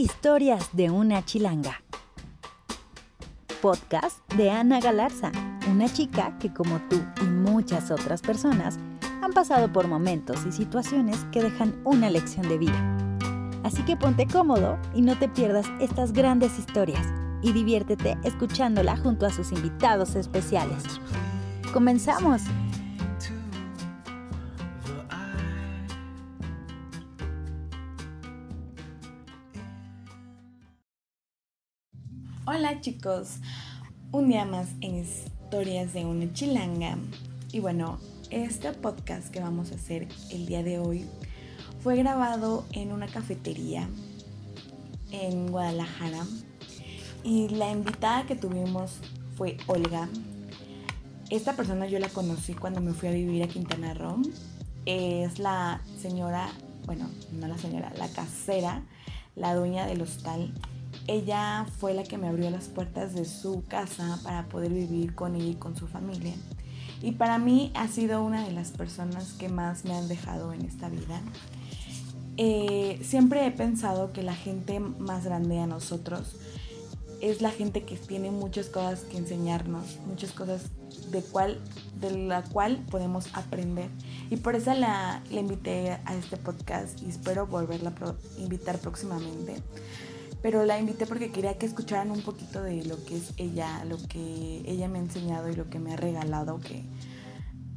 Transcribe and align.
Historias 0.00 0.68
de 0.74 0.90
una 0.92 1.24
chilanga. 1.24 1.82
Podcast 3.60 4.20
de 4.34 4.48
Ana 4.48 4.78
Galarza, 4.78 5.32
una 5.68 5.92
chica 5.92 6.38
que 6.38 6.54
como 6.54 6.78
tú 6.88 7.00
y 7.20 7.24
muchas 7.24 7.90
otras 7.90 8.22
personas 8.22 8.78
han 9.22 9.32
pasado 9.32 9.72
por 9.72 9.88
momentos 9.88 10.46
y 10.46 10.52
situaciones 10.52 11.26
que 11.32 11.42
dejan 11.42 11.82
una 11.84 12.10
lección 12.10 12.48
de 12.48 12.58
vida. 12.58 13.18
Así 13.64 13.82
que 13.82 13.96
ponte 13.96 14.28
cómodo 14.28 14.78
y 14.94 15.02
no 15.02 15.18
te 15.18 15.28
pierdas 15.28 15.66
estas 15.80 16.12
grandes 16.12 16.60
historias 16.60 17.04
y 17.42 17.52
diviértete 17.52 18.16
escuchándola 18.22 18.96
junto 18.98 19.26
a 19.26 19.32
sus 19.32 19.50
invitados 19.50 20.14
especiales. 20.14 20.84
¡Comenzamos! 21.72 22.42
Chicos, 32.80 33.38
un 34.12 34.28
día 34.28 34.44
más 34.44 34.68
en 34.80 34.98
Historias 34.98 35.92
de 35.92 36.04
una 36.04 36.32
Chilanga. 36.32 36.96
Y 37.50 37.58
bueno, 37.58 37.98
este 38.30 38.72
podcast 38.72 39.30
que 39.30 39.40
vamos 39.40 39.72
a 39.72 39.74
hacer 39.74 40.06
el 40.30 40.46
día 40.46 40.62
de 40.62 40.78
hoy 40.78 41.04
fue 41.82 41.96
grabado 41.96 42.64
en 42.72 42.92
una 42.92 43.08
cafetería 43.08 43.88
en 45.10 45.50
Guadalajara 45.50 46.24
y 47.24 47.48
la 47.48 47.70
invitada 47.72 48.26
que 48.26 48.36
tuvimos 48.36 48.98
fue 49.36 49.56
Olga. 49.66 50.08
Esta 51.30 51.56
persona 51.56 51.86
yo 51.86 51.98
la 51.98 52.08
conocí 52.08 52.54
cuando 52.54 52.80
me 52.80 52.92
fui 52.92 53.08
a 53.08 53.12
vivir 53.12 53.42
a 53.42 53.48
Quintana 53.48 53.94
Roo. 53.94 54.22
Es 54.86 55.40
la 55.40 55.80
señora, 56.00 56.48
bueno, 56.86 57.08
no 57.32 57.48
la 57.48 57.58
señora, 57.58 57.92
la 57.98 58.08
casera, 58.08 58.82
la 59.34 59.54
dueña 59.54 59.86
del 59.86 60.02
hostal. 60.02 60.52
Ella 61.08 61.66
fue 61.78 61.94
la 61.94 62.04
que 62.04 62.18
me 62.18 62.28
abrió 62.28 62.50
las 62.50 62.68
puertas 62.68 63.14
de 63.14 63.24
su 63.24 63.64
casa 63.66 64.20
para 64.22 64.46
poder 64.48 64.72
vivir 64.72 65.14
con 65.14 65.34
ella 65.34 65.52
y 65.52 65.54
con 65.54 65.74
su 65.74 65.88
familia. 65.88 66.34
Y 67.00 67.12
para 67.12 67.38
mí 67.38 67.72
ha 67.74 67.88
sido 67.88 68.22
una 68.22 68.44
de 68.44 68.52
las 68.52 68.72
personas 68.72 69.32
que 69.32 69.48
más 69.48 69.84
me 69.86 69.94
han 69.94 70.06
dejado 70.06 70.52
en 70.52 70.66
esta 70.66 70.90
vida. 70.90 71.22
Eh, 72.36 73.00
siempre 73.02 73.46
he 73.46 73.50
pensado 73.50 74.12
que 74.12 74.22
la 74.22 74.34
gente 74.34 74.80
más 74.80 75.24
grande 75.24 75.58
a 75.60 75.66
nosotros 75.66 76.36
es 77.20 77.40
la 77.40 77.50
gente 77.50 77.84
que 77.84 77.96
tiene 77.96 78.30
muchas 78.30 78.66
cosas 78.66 79.00
que 79.00 79.16
enseñarnos, 79.16 79.98
muchas 80.06 80.32
cosas 80.32 80.66
de, 81.10 81.22
cual, 81.22 81.58
de 82.00 82.10
la 82.10 82.42
cual 82.42 82.84
podemos 82.90 83.28
aprender. 83.32 83.88
Y 84.30 84.36
por 84.36 84.56
eso 84.56 84.74
la, 84.74 85.22
la 85.30 85.40
invité 85.40 85.98
a 86.04 86.14
este 86.14 86.36
podcast 86.36 87.00
y 87.02 87.08
espero 87.08 87.46
volverla 87.46 87.94
a 88.00 88.40
invitar 88.40 88.78
próximamente. 88.78 89.56
Pero 90.42 90.64
la 90.64 90.78
invité 90.78 91.06
porque 91.06 91.32
quería 91.32 91.58
que 91.58 91.66
escucharan 91.66 92.10
un 92.10 92.22
poquito 92.22 92.62
de 92.62 92.84
lo 92.84 93.04
que 93.04 93.16
es 93.16 93.32
ella, 93.36 93.84
lo 93.84 93.98
que 94.08 94.62
ella 94.66 94.88
me 94.88 94.98
ha 94.98 95.02
enseñado 95.02 95.50
y 95.50 95.56
lo 95.56 95.68
que 95.68 95.78
me 95.80 95.94
ha 95.94 95.96
regalado, 95.96 96.60
que 96.60 96.84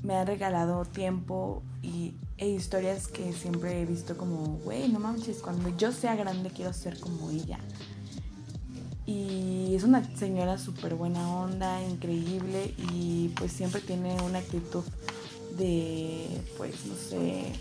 me 0.03 0.16
ha 0.16 0.26
regalado 0.26 0.86
tiempo 0.86 1.64
y, 1.81 2.16
e 2.38 2.50
historias 2.50 3.08
que 3.08 3.34
siempre 3.34 3.81
he 3.81 3.86
visto 3.86 4.18
como, 4.18 4.59
güey, 4.64 4.90
no 4.90 5.00
manches, 5.00 5.38
cuando 5.38 5.76
yo 5.78 5.92
sea 5.92 6.16
grande 6.16 6.50
quiero 6.50 6.73
ser 6.73 7.00
como 7.00 7.31
ella. 7.31 7.59
Y 9.06 9.73
es 9.75 9.84
una 9.84 10.03
señora 10.16 10.58
súper 10.58 10.96
buena 10.96 11.28
onda, 11.30 11.84
increíble 11.84 12.73
y 12.94 13.30
pues 13.30 13.52
siempre 13.52 13.81
tiene 13.81 14.22
una 14.22 14.40
actitud 14.40 14.84
de, 15.58 16.42
pues 16.58 16.86
no 16.86 16.96
sé, 16.96 17.53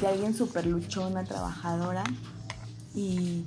de 0.00 0.06
alguien 0.06 0.34
súper 0.34 0.66
luchona, 0.66 1.24
trabajadora. 1.24 2.04
Y 2.94 3.44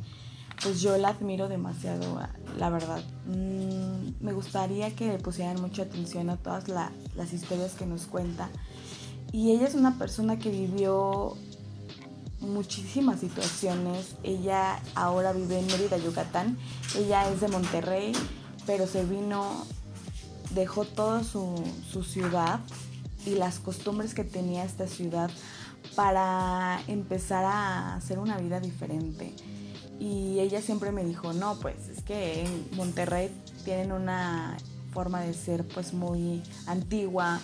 pues 0.63 0.81
yo 0.81 0.97
la 0.97 1.09
admiro 1.09 1.49
demasiado, 1.49 2.19
la 2.57 2.69
verdad. 2.69 3.03
Mm, 3.27 4.23
me 4.23 4.31
gustaría 4.33 4.95
que 4.95 5.07
le 5.07 5.19
pusieran 5.19 5.61
mucha 5.61 5.83
atención 5.83 6.29
a 6.29 6.37
todas 6.37 6.69
las 6.69 7.33
historias 7.33 7.73
que 7.73 7.85
nos 7.85 8.05
cuenta. 8.05 8.49
Y 9.33 9.51
ella 9.51 9.67
es 9.67 9.75
una 9.75 9.97
persona 9.97 10.39
que 10.39 10.49
vivió 10.49 11.35
muchísimas 12.39 13.19
situaciones. 13.19 14.15
Ella 14.23 14.79
ahora 14.95 15.33
vive 15.33 15.59
en 15.59 15.67
Mérida, 15.67 15.97
Yucatán. 15.97 16.57
Ella 16.95 17.29
es 17.29 17.41
de 17.41 17.49
Monterrey, 17.49 18.13
pero 18.65 18.87
se 18.87 19.03
vino, 19.03 19.65
dejó 20.51 20.85
toda 20.85 21.23
su, 21.23 21.61
su 21.91 22.03
ciudad 22.03 22.59
y 23.25 23.31
las 23.31 23.59
costumbres 23.59 24.13
que 24.13 24.23
tenía 24.23 24.63
esta 24.63 24.87
ciudad 24.87 25.29
para 25.95 26.81
empezar 26.87 27.43
a 27.43 27.95
hacer 27.95 28.19
una 28.19 28.37
vida 28.37 28.59
diferente. 28.59 29.33
Y 29.99 30.39
ella 30.39 30.61
siempre 30.61 30.91
me 30.91 31.03
dijo, 31.03 31.33
no, 31.33 31.59
pues 31.59 31.87
es 31.87 32.03
que 32.03 32.43
en 32.43 32.67
Monterrey 32.75 33.29
tienen 33.63 33.91
una 33.91 34.57
forma 34.91 35.21
de 35.21 35.33
ser 35.33 35.67
pues 35.67 35.93
muy 35.93 36.43
antigua, 36.67 37.39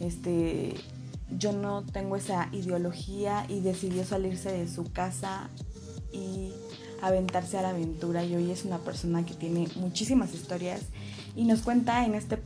este, 0.00 0.74
yo 1.38 1.52
no 1.52 1.82
tengo 1.84 2.16
esa 2.16 2.48
ideología 2.52 3.46
y 3.48 3.60
decidió 3.60 4.04
salirse 4.04 4.52
de 4.52 4.68
su 4.68 4.92
casa 4.92 5.50
y 6.12 6.52
aventarse 7.00 7.58
a 7.58 7.62
la 7.62 7.70
aventura. 7.70 8.24
Y 8.24 8.34
hoy 8.34 8.50
es 8.50 8.64
una 8.64 8.78
persona 8.78 9.24
que 9.24 9.34
tiene 9.34 9.68
muchísimas 9.76 10.34
historias 10.34 10.82
y 11.34 11.44
nos 11.44 11.62
cuenta 11.62 12.04
en 12.04 12.14
este 12.14 12.42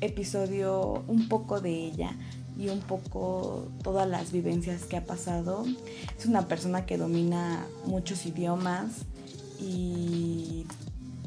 episodio 0.00 1.04
un 1.06 1.28
poco 1.28 1.60
de 1.60 1.70
ella 1.70 2.16
y 2.58 2.68
un 2.68 2.80
poco 2.80 3.68
todas 3.82 4.08
las 4.08 4.32
vivencias 4.32 4.84
que 4.84 4.96
ha 4.96 5.04
pasado. 5.04 5.66
Es 6.18 6.26
una 6.26 6.48
persona 6.48 6.86
que 6.86 6.96
domina 6.96 7.66
muchos 7.84 8.24
idiomas 8.26 9.02
y 9.60 10.66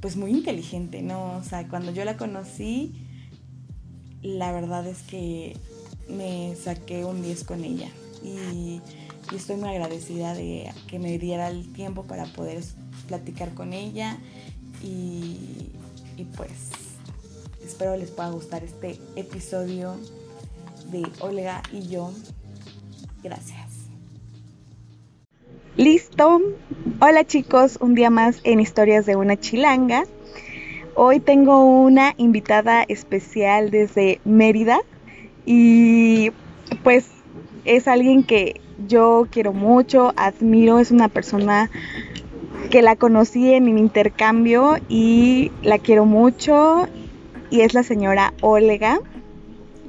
pues 0.02 0.16
muy 0.16 0.32
inteligente, 0.32 1.02
¿no? 1.02 1.38
O 1.38 1.44
sea, 1.44 1.68
cuando 1.68 1.92
yo 1.92 2.06
la 2.06 2.18
conocí, 2.18 2.94
la 4.22 4.52
verdad 4.52 4.88
es 4.88 5.02
que 5.04 5.58
me 6.10 6.56
saqué 6.56 7.06
un 7.06 7.22
10 7.22 7.44
con 7.44 7.64
ella 7.64 7.90
y, 8.24 8.82
estoy 9.36 9.58
muy 9.58 9.70
agradecida 9.70 10.34
de 10.34 10.72
que 10.88 10.98
me 10.98 11.20
diera 11.20 11.50
el 11.50 11.72
tiempo 11.72 12.06
para 12.06 12.26
poder 12.26 12.64
platicar 13.08 13.54
con 13.54 13.74
ella 13.74 14.18
y, 14.82 15.70
y 16.18 16.24
pues 16.36 16.50
espero 17.64 17.96
les 17.96 18.10
pueda 18.10 18.32
gustar 18.32 18.64
este 18.64 19.00
episodio 19.16 19.98
de 20.92 21.06
Olga 21.20 21.62
y 21.72 21.88
yo. 21.88 22.12
Gracias. 23.24 23.90
Listo. 25.76 26.42
Hola 27.00 27.24
chicos, 27.26 27.78
un 27.80 27.96
día 27.96 28.10
más 28.10 28.42
en 28.44 28.60
Historias 28.60 29.06
de 29.06 29.16
una 29.16 29.38
Chilanga. 29.40 30.04
Hoy 30.96 31.20
tengo 31.20 31.64
una 31.64 32.14
invitada 32.18 32.84
especial 32.84 33.72
desde 33.72 34.20
Mérida 34.26 34.82
y 35.46 36.32
pues 36.84 37.08
es 37.64 37.88
alguien 37.88 38.24
que 38.24 38.60
yo 38.88 39.28
quiero 39.30 39.54
mucho, 39.54 40.14
admiro, 40.18 40.80
es 40.80 40.92
una 40.92 41.08
persona 41.08 41.70
que 42.70 42.82
la 42.82 42.96
conocí 42.96 43.54
en 43.54 43.66
mi 43.66 43.80
intercambio 43.80 44.78
y 44.90 45.52
la 45.64 45.78
quiero 45.78 46.06
mucho 46.06 46.88
y 47.50 47.62
es 47.62 47.74
la 47.74 47.84
señora 47.84 48.34
Olga 48.42 49.00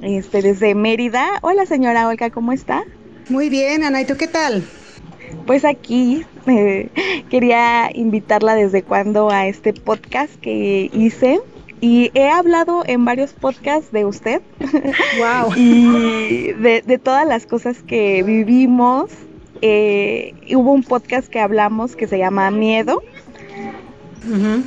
este, 0.01 0.41
desde 0.41 0.75
Mérida. 0.75 1.39
Hola 1.41 1.65
señora 1.65 2.07
Olga, 2.07 2.29
¿cómo 2.29 2.51
está? 2.51 2.83
Muy 3.29 3.49
bien, 3.49 3.83
Ana, 3.83 4.01
¿y 4.01 4.05
tú 4.05 4.17
qué 4.17 4.27
tal? 4.27 4.63
Pues 5.45 5.63
aquí 5.63 6.25
eh, 6.47 6.89
quería 7.29 7.89
invitarla 7.93 8.55
desde 8.55 8.83
cuando 8.83 9.29
a 9.29 9.47
este 9.47 9.73
podcast 9.73 10.33
que 10.41 10.89
hice 10.93 11.39
y 11.79 12.11
he 12.13 12.29
hablado 12.29 12.83
en 12.85 13.05
varios 13.05 13.33
podcasts 13.33 13.91
de 13.91 14.05
usted. 14.05 14.41
Wow. 14.59 15.53
y 15.55 16.53
de, 16.53 16.99
todas 17.03 17.27
las 17.27 17.45
cosas 17.45 17.81
que 17.81 18.23
vivimos. 18.23 19.11
Eh, 19.63 20.33
hubo 20.55 20.71
un 20.73 20.83
podcast 20.83 21.27
que 21.27 21.39
hablamos 21.39 21.95
que 21.95 22.07
se 22.07 22.17
llama 22.17 22.49
Miedo. 22.51 23.01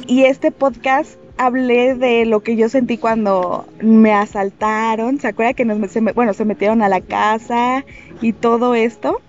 Y 0.06 0.24
este 0.24 0.50
podcast 0.50 1.16
hablé 1.36 1.94
de 1.94 2.26
lo 2.26 2.40
que 2.40 2.56
yo 2.56 2.68
sentí 2.68 2.98
cuando 2.98 3.66
me 3.80 4.12
asaltaron. 4.12 5.18
¿Se 5.20 5.28
acuerda 5.28 5.54
que 5.54 5.64
nos, 5.64 5.90
se, 5.90 6.00
bueno, 6.00 6.34
se 6.34 6.44
metieron 6.44 6.82
a 6.82 6.88
la 6.88 7.00
casa 7.00 7.84
y 8.20 8.32
todo 8.32 8.74
esto? 8.74 9.20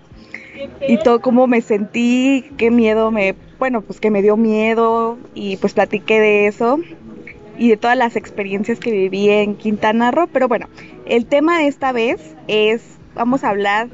Y 0.88 0.98
todo 0.98 1.20
cómo 1.20 1.48
me 1.48 1.62
sentí, 1.62 2.46
qué 2.58 2.72
miedo 2.72 3.12
me, 3.12 3.36
bueno, 3.60 3.82
pues 3.82 4.00
que 4.00 4.10
me 4.10 4.22
dio 4.22 4.38
miedo 4.38 5.18
y 5.34 5.58
pues 5.58 5.74
platiqué 5.74 6.20
de 6.20 6.48
eso 6.48 6.80
y 7.58 7.70
de 7.70 7.78
todas 7.78 7.98
las 7.98 8.16
experiencias 8.16 8.80
que 8.80 8.92
viví 8.92 9.30
en 9.30 9.56
Quintana 9.56 10.12
Roo. 10.12 10.28
Pero 10.32 10.48
bueno, 10.48 10.68
el 11.06 11.26
tema 11.26 11.60
de 11.60 11.68
esta 11.68 11.92
vez 11.92 12.36
es, 12.48 12.84
vamos 13.16 13.44
a 13.44 13.50
hablar 13.50 13.90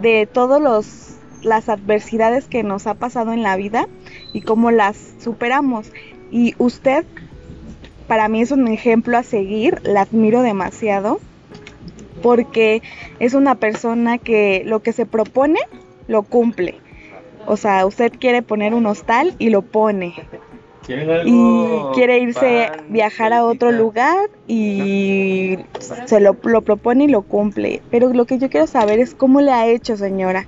de 0.00 0.26
todos 0.26 0.60
los 0.60 1.06
las 1.42 1.68
adversidades 1.68 2.48
que 2.48 2.62
nos 2.62 2.86
ha 2.86 2.94
pasado 2.94 3.32
en 3.32 3.42
la 3.42 3.56
vida 3.56 3.86
y 4.32 4.40
cómo 4.40 4.70
las 4.70 5.14
superamos. 5.18 5.92
Y 6.30 6.54
usted 6.58 7.04
para 8.06 8.28
mí 8.28 8.42
es 8.42 8.50
un 8.50 8.68
ejemplo 8.68 9.18
a 9.18 9.22
seguir, 9.22 9.80
la 9.82 10.02
admiro 10.02 10.42
demasiado 10.42 11.20
porque 12.22 12.82
es 13.20 13.34
una 13.34 13.54
persona 13.54 14.18
que 14.18 14.62
lo 14.64 14.80
que 14.80 14.92
se 14.92 15.06
propone 15.06 15.60
lo 16.08 16.22
cumple. 16.22 16.74
O 17.46 17.56
sea, 17.56 17.86
usted 17.86 18.12
quiere 18.18 18.42
poner 18.42 18.74
un 18.74 18.86
hostal 18.86 19.34
y 19.38 19.50
lo 19.50 19.62
pone. 19.62 20.14
Y 21.24 21.66
quiere 21.94 22.18
irse, 22.20 22.70
viajar 22.88 23.32
a 23.32 23.44
otro 23.44 23.72
lugar 23.72 24.30
y 24.46 25.58
se 26.06 26.20
lo, 26.20 26.36
lo 26.44 26.62
propone 26.62 27.04
y 27.04 27.08
lo 27.08 27.22
cumple. 27.22 27.82
Pero 27.90 28.12
lo 28.12 28.24
que 28.24 28.38
yo 28.38 28.50
quiero 28.50 28.66
saber 28.66 29.00
es 29.00 29.14
cómo 29.14 29.40
le 29.40 29.52
ha 29.52 29.66
hecho, 29.66 29.96
señora. 29.96 30.46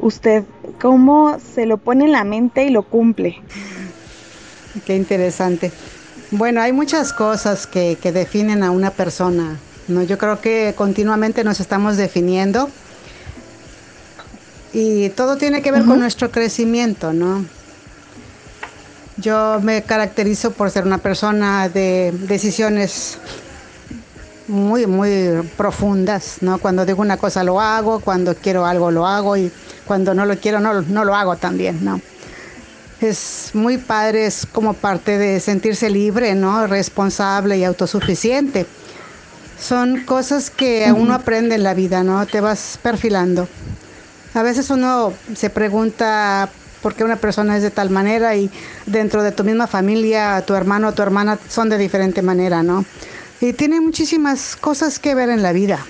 Usted, 0.00 0.44
cómo 0.80 1.38
se 1.38 1.66
lo 1.66 1.78
pone 1.78 2.06
en 2.06 2.12
la 2.12 2.24
mente 2.24 2.64
y 2.64 2.70
lo 2.70 2.82
cumple. 2.82 3.36
Qué 4.86 4.96
interesante. 4.96 5.70
Bueno, 6.32 6.60
hay 6.60 6.72
muchas 6.72 7.12
cosas 7.12 7.66
que, 7.66 7.98
que 8.00 8.12
definen 8.12 8.62
a 8.62 8.70
una 8.70 8.90
persona. 8.90 9.58
¿no? 9.88 10.02
Yo 10.02 10.16
creo 10.16 10.40
que 10.40 10.74
continuamente 10.76 11.42
nos 11.44 11.60
estamos 11.60 11.96
definiendo 11.96 12.70
y 14.72 15.08
todo 15.10 15.36
tiene 15.36 15.62
que 15.62 15.72
ver 15.72 15.84
con 15.84 15.98
nuestro 15.98 16.30
crecimiento, 16.30 17.12
¿no? 17.12 17.44
Yo 19.16 19.58
me 19.60 19.82
caracterizo 19.82 20.52
por 20.52 20.70
ser 20.70 20.84
una 20.84 20.98
persona 20.98 21.68
de 21.68 22.12
decisiones 22.12 23.18
muy, 24.46 24.86
muy 24.86 25.42
profundas, 25.56 26.36
¿no? 26.40 26.58
Cuando 26.58 26.86
digo 26.86 27.02
una 27.02 27.16
cosa 27.16 27.42
lo 27.42 27.60
hago, 27.60 28.00
cuando 28.00 28.34
quiero 28.34 28.64
algo 28.64 28.90
lo 28.90 29.06
hago 29.06 29.36
y 29.36 29.50
cuando 29.84 30.14
no 30.14 30.24
lo 30.24 30.38
quiero 30.38 30.60
no, 30.60 30.82
no 30.82 31.04
lo 31.04 31.14
hago 31.14 31.36
también, 31.36 31.84
¿no? 31.84 32.00
Es 33.00 33.50
muy 33.54 33.78
padre, 33.78 34.26
es 34.26 34.46
como 34.46 34.74
parte 34.74 35.18
de 35.18 35.40
sentirse 35.40 35.90
libre, 35.90 36.34
¿no? 36.34 36.66
Responsable 36.66 37.58
y 37.58 37.64
autosuficiente. 37.64 38.66
Son 39.58 40.04
cosas 40.04 40.50
que 40.50 40.92
uno 40.94 41.14
aprende 41.14 41.54
en 41.54 41.62
la 41.62 41.74
vida, 41.74 42.02
¿no? 42.02 42.26
Te 42.26 42.40
vas 42.40 42.78
perfilando. 42.82 43.48
A 44.34 44.42
veces 44.42 44.70
uno 44.70 45.12
se 45.34 45.50
pregunta 45.50 46.48
por 46.82 46.94
qué 46.94 47.04
una 47.04 47.16
persona 47.16 47.56
es 47.56 47.62
de 47.62 47.70
tal 47.70 47.90
manera 47.90 48.36
y 48.36 48.50
dentro 48.86 49.22
de 49.22 49.32
tu 49.32 49.44
misma 49.44 49.66
familia, 49.66 50.42
tu 50.46 50.54
hermano 50.54 50.88
o 50.88 50.92
tu 50.92 51.02
hermana 51.02 51.38
son 51.48 51.68
de 51.68 51.78
diferente 51.78 52.22
manera, 52.22 52.62
¿no? 52.62 52.84
Y 53.40 53.52
tiene 53.52 53.80
muchísimas 53.80 54.56
cosas 54.56 54.98
que 54.98 55.14
ver 55.14 55.30
en 55.30 55.42
la 55.42 55.52
vida. 55.52 55.84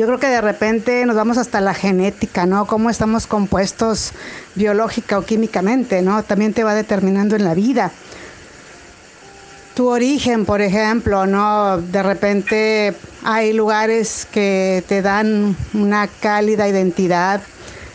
Yo 0.00 0.06
creo 0.06 0.18
que 0.18 0.28
de 0.28 0.40
repente 0.40 1.04
nos 1.04 1.14
vamos 1.14 1.36
hasta 1.36 1.60
la 1.60 1.74
genética, 1.74 2.46
¿no? 2.46 2.64
Cómo 2.64 2.88
estamos 2.88 3.26
compuestos 3.26 4.12
biológica 4.54 5.18
o 5.18 5.26
químicamente, 5.26 6.00
¿no? 6.00 6.22
También 6.22 6.54
te 6.54 6.64
va 6.64 6.74
determinando 6.74 7.36
en 7.36 7.44
la 7.44 7.52
vida. 7.52 7.92
Tu 9.74 9.86
origen, 9.86 10.46
por 10.46 10.62
ejemplo, 10.62 11.26
¿no? 11.26 11.76
De 11.76 12.02
repente 12.02 12.94
hay 13.24 13.52
lugares 13.52 14.26
que 14.32 14.82
te 14.88 15.02
dan 15.02 15.54
una 15.74 16.08
cálida 16.08 16.66
identidad 16.66 17.42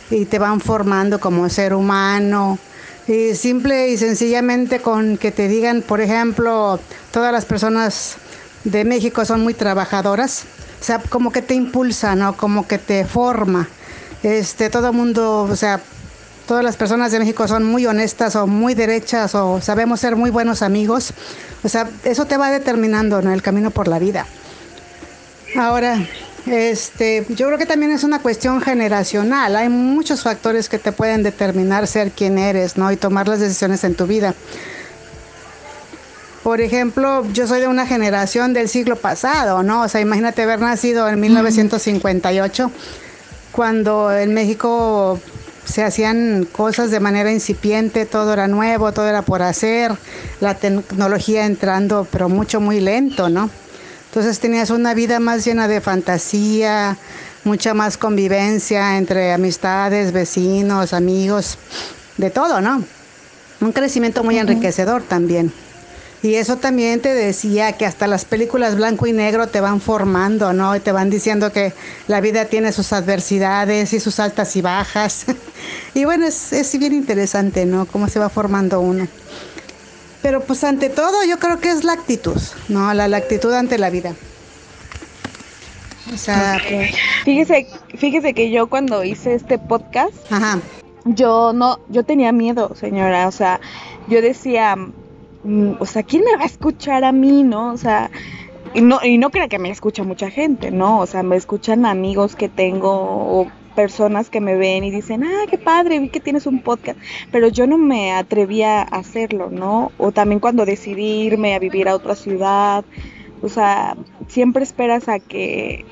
y 0.08 0.26
te 0.26 0.38
van 0.38 0.60
formando 0.60 1.18
como 1.18 1.48
ser 1.48 1.74
humano. 1.74 2.60
Y 3.08 3.34
simple 3.34 3.88
y 3.88 3.98
sencillamente 3.98 4.78
con 4.78 5.16
que 5.16 5.32
te 5.32 5.48
digan, 5.48 5.82
por 5.82 6.00
ejemplo, 6.00 6.78
todas 7.10 7.32
las 7.32 7.46
personas 7.46 8.14
de 8.62 8.84
México 8.84 9.24
son 9.24 9.42
muy 9.42 9.54
trabajadoras 9.54 10.44
sea, 10.86 11.00
como 11.00 11.32
que 11.32 11.42
te 11.42 11.54
impulsa, 11.54 12.14
¿no? 12.14 12.36
Como 12.36 12.68
que 12.68 12.78
te 12.78 13.04
forma. 13.04 13.68
Este, 14.22 14.70
todo 14.70 14.88
el 14.88 14.92
mundo, 14.92 15.42
o 15.42 15.56
sea, 15.56 15.80
todas 16.46 16.64
las 16.64 16.76
personas 16.76 17.10
de 17.10 17.18
México 17.18 17.46
son 17.48 17.64
muy 17.64 17.86
honestas 17.86 18.36
o 18.36 18.46
muy 18.46 18.74
derechas 18.74 19.34
o 19.34 19.60
sabemos 19.60 20.00
ser 20.00 20.14
muy 20.14 20.30
buenos 20.30 20.62
amigos. 20.62 21.12
O 21.64 21.68
sea, 21.68 21.88
eso 22.04 22.24
te 22.26 22.36
va 22.36 22.50
determinando 22.50 23.20
¿no? 23.20 23.32
el 23.32 23.42
camino 23.42 23.70
por 23.70 23.88
la 23.88 23.98
vida. 23.98 24.26
Ahora, 25.56 25.98
este, 26.46 27.26
yo 27.30 27.46
creo 27.46 27.58
que 27.58 27.66
también 27.66 27.90
es 27.90 28.04
una 28.04 28.20
cuestión 28.20 28.60
generacional. 28.60 29.56
Hay 29.56 29.68
muchos 29.68 30.22
factores 30.22 30.68
que 30.68 30.78
te 30.78 30.92
pueden 30.92 31.24
determinar 31.24 31.88
ser 31.88 32.12
quien 32.12 32.38
eres, 32.38 32.76
¿no? 32.76 32.92
Y 32.92 32.96
tomar 32.96 33.26
las 33.26 33.40
decisiones 33.40 33.82
en 33.82 33.96
tu 33.96 34.06
vida. 34.06 34.34
Por 36.46 36.60
ejemplo, 36.60 37.26
yo 37.32 37.48
soy 37.48 37.58
de 37.58 37.66
una 37.66 37.88
generación 37.88 38.52
del 38.52 38.68
siglo 38.68 38.94
pasado, 38.94 39.64
¿no? 39.64 39.82
O 39.82 39.88
sea, 39.88 40.00
imagínate 40.00 40.42
haber 40.42 40.60
nacido 40.60 41.08
en 41.08 41.18
1958, 41.18 42.70
cuando 43.50 44.16
en 44.16 44.32
México 44.32 45.18
se 45.64 45.82
hacían 45.82 46.46
cosas 46.52 46.92
de 46.92 47.00
manera 47.00 47.32
incipiente, 47.32 48.06
todo 48.06 48.32
era 48.32 48.46
nuevo, 48.46 48.92
todo 48.92 49.08
era 49.08 49.22
por 49.22 49.42
hacer, 49.42 49.90
la 50.38 50.54
tecnología 50.54 51.46
entrando, 51.46 52.06
pero 52.12 52.28
mucho, 52.28 52.60
muy 52.60 52.78
lento, 52.78 53.28
¿no? 53.28 53.50
Entonces 54.10 54.38
tenías 54.38 54.70
una 54.70 54.94
vida 54.94 55.18
más 55.18 55.44
llena 55.44 55.66
de 55.66 55.80
fantasía, 55.80 56.96
mucha 57.42 57.74
más 57.74 57.98
convivencia 57.98 58.98
entre 58.98 59.32
amistades, 59.32 60.12
vecinos, 60.12 60.92
amigos, 60.92 61.58
de 62.18 62.30
todo, 62.30 62.60
¿no? 62.60 62.84
Un 63.60 63.72
crecimiento 63.72 64.22
muy 64.22 64.38
enriquecedor 64.38 65.02
también. 65.02 65.52
Y 66.26 66.34
eso 66.34 66.56
también 66.56 67.00
te 67.00 67.14
decía 67.14 67.74
que 67.74 67.86
hasta 67.86 68.08
las 68.08 68.24
películas 68.24 68.74
blanco 68.74 69.06
y 69.06 69.12
negro 69.12 69.46
te 69.46 69.60
van 69.60 69.80
formando, 69.80 70.52
¿no? 70.52 70.74
Y 70.74 70.80
te 70.80 70.90
van 70.90 71.08
diciendo 71.08 71.52
que 71.52 71.72
la 72.08 72.20
vida 72.20 72.46
tiene 72.46 72.72
sus 72.72 72.92
adversidades 72.92 73.92
y 73.92 74.00
sus 74.00 74.18
altas 74.18 74.56
y 74.56 74.60
bajas. 74.60 75.26
y 75.94 76.04
bueno, 76.04 76.26
es, 76.26 76.52
es 76.52 76.76
bien 76.80 76.94
interesante, 76.94 77.64
¿no? 77.64 77.86
Cómo 77.86 78.08
se 78.08 78.18
va 78.18 78.28
formando 78.28 78.80
uno. 78.80 79.06
Pero 80.20 80.40
pues 80.40 80.64
ante 80.64 80.88
todo 80.88 81.24
yo 81.28 81.38
creo 81.38 81.60
que 81.60 81.70
es 81.70 81.84
la 81.84 81.92
actitud, 81.92 82.40
¿no? 82.66 82.92
La, 82.92 83.04
actitud 83.16 83.52
ante 83.52 83.78
la 83.78 83.90
vida. 83.90 84.12
O 86.12 86.16
sea, 86.16 86.60
fíjese, 87.24 87.68
fíjese 87.96 88.34
que 88.34 88.50
yo 88.50 88.66
cuando 88.66 89.04
hice 89.04 89.34
este 89.34 89.58
podcast, 89.58 90.16
yo 91.04 91.52
no, 91.52 91.78
yo 91.88 92.02
tenía 92.02 92.32
miedo, 92.32 92.74
señora. 92.74 93.28
O 93.28 93.32
sea, 93.32 93.60
yo 94.08 94.20
decía, 94.20 94.76
o 95.78 95.86
sea, 95.86 96.02
¿quién 96.02 96.24
me 96.24 96.36
va 96.36 96.42
a 96.42 96.46
escuchar 96.46 97.04
a 97.04 97.12
mí, 97.12 97.42
no? 97.42 97.72
O 97.72 97.76
sea, 97.76 98.10
y 98.74 98.80
no, 98.80 98.98
y 99.02 99.18
no 99.18 99.30
creo 99.30 99.48
que 99.48 99.58
me 99.58 99.70
escucha 99.70 100.02
mucha 100.02 100.30
gente, 100.30 100.70
¿no? 100.70 101.00
O 101.00 101.06
sea, 101.06 101.22
me 101.22 101.36
escuchan 101.36 101.86
amigos 101.86 102.36
que 102.36 102.48
tengo 102.48 102.90
o 102.92 103.46
personas 103.74 104.30
que 104.30 104.40
me 104.40 104.56
ven 104.56 104.84
y 104.84 104.90
dicen, 104.90 105.22
ah, 105.22 105.44
qué 105.48 105.58
padre, 105.58 106.00
vi 106.00 106.08
que 106.08 106.20
tienes 106.20 106.46
un 106.46 106.62
podcast, 106.62 106.98
pero 107.30 107.48
yo 107.48 107.66
no 107.66 107.78
me 107.78 108.12
atrevía 108.12 108.80
a 108.80 108.84
hacerlo, 108.84 109.50
¿no? 109.50 109.92
O 109.98 110.12
también 110.12 110.40
cuando 110.40 110.64
decidí 110.64 111.22
irme 111.22 111.54
a 111.54 111.58
vivir 111.58 111.88
a 111.88 111.94
otra 111.94 112.16
ciudad, 112.16 112.84
o 113.42 113.48
sea, 113.48 113.96
siempre 114.28 114.62
esperas 114.62 115.08
a 115.08 115.18
que, 115.18 115.84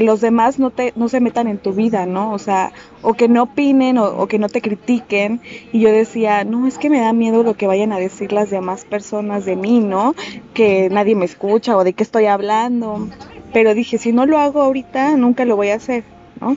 los 0.00 0.20
demás 0.20 0.58
no, 0.58 0.70
te, 0.70 0.92
no 0.96 1.08
se 1.08 1.20
metan 1.20 1.46
en 1.46 1.58
tu 1.58 1.72
vida, 1.72 2.06
¿no? 2.06 2.32
O 2.32 2.38
sea, 2.38 2.72
o 3.02 3.14
que 3.14 3.28
no 3.28 3.44
opinen 3.44 3.98
o, 3.98 4.26
que 4.26 4.38
no 4.38 4.48
te 4.48 4.60
critiquen. 4.60 5.40
Y 5.72 5.80
yo 5.80 5.90
decía, 5.90 6.44
no, 6.44 6.66
es 6.66 6.78
que 6.78 6.90
me 6.90 7.00
da 7.00 7.12
miedo 7.12 7.42
lo 7.42 7.54
que 7.54 7.66
vayan 7.66 7.92
a 7.92 7.98
decir 7.98 8.32
las 8.32 8.50
demás 8.50 8.84
personas 8.84 9.44
de 9.44 9.56
mí, 9.56 9.80
¿no? 9.80 10.14
Que 10.54 10.88
nadie 10.90 11.14
me 11.14 11.24
escucha 11.24 11.76
o 11.76 11.84
de 11.84 11.92
qué 11.92 12.02
estoy 12.02 12.26
hablando. 12.26 13.08
Pero 13.52 13.74
dije, 13.74 13.98
si 13.98 14.12
no 14.12 14.26
lo 14.26 14.38
hago 14.38 14.62
ahorita, 14.62 15.16
nunca 15.16 15.44
lo 15.44 15.56
voy 15.56 15.70
a 15.70 15.76
hacer, 15.76 16.04
¿no? 16.40 16.56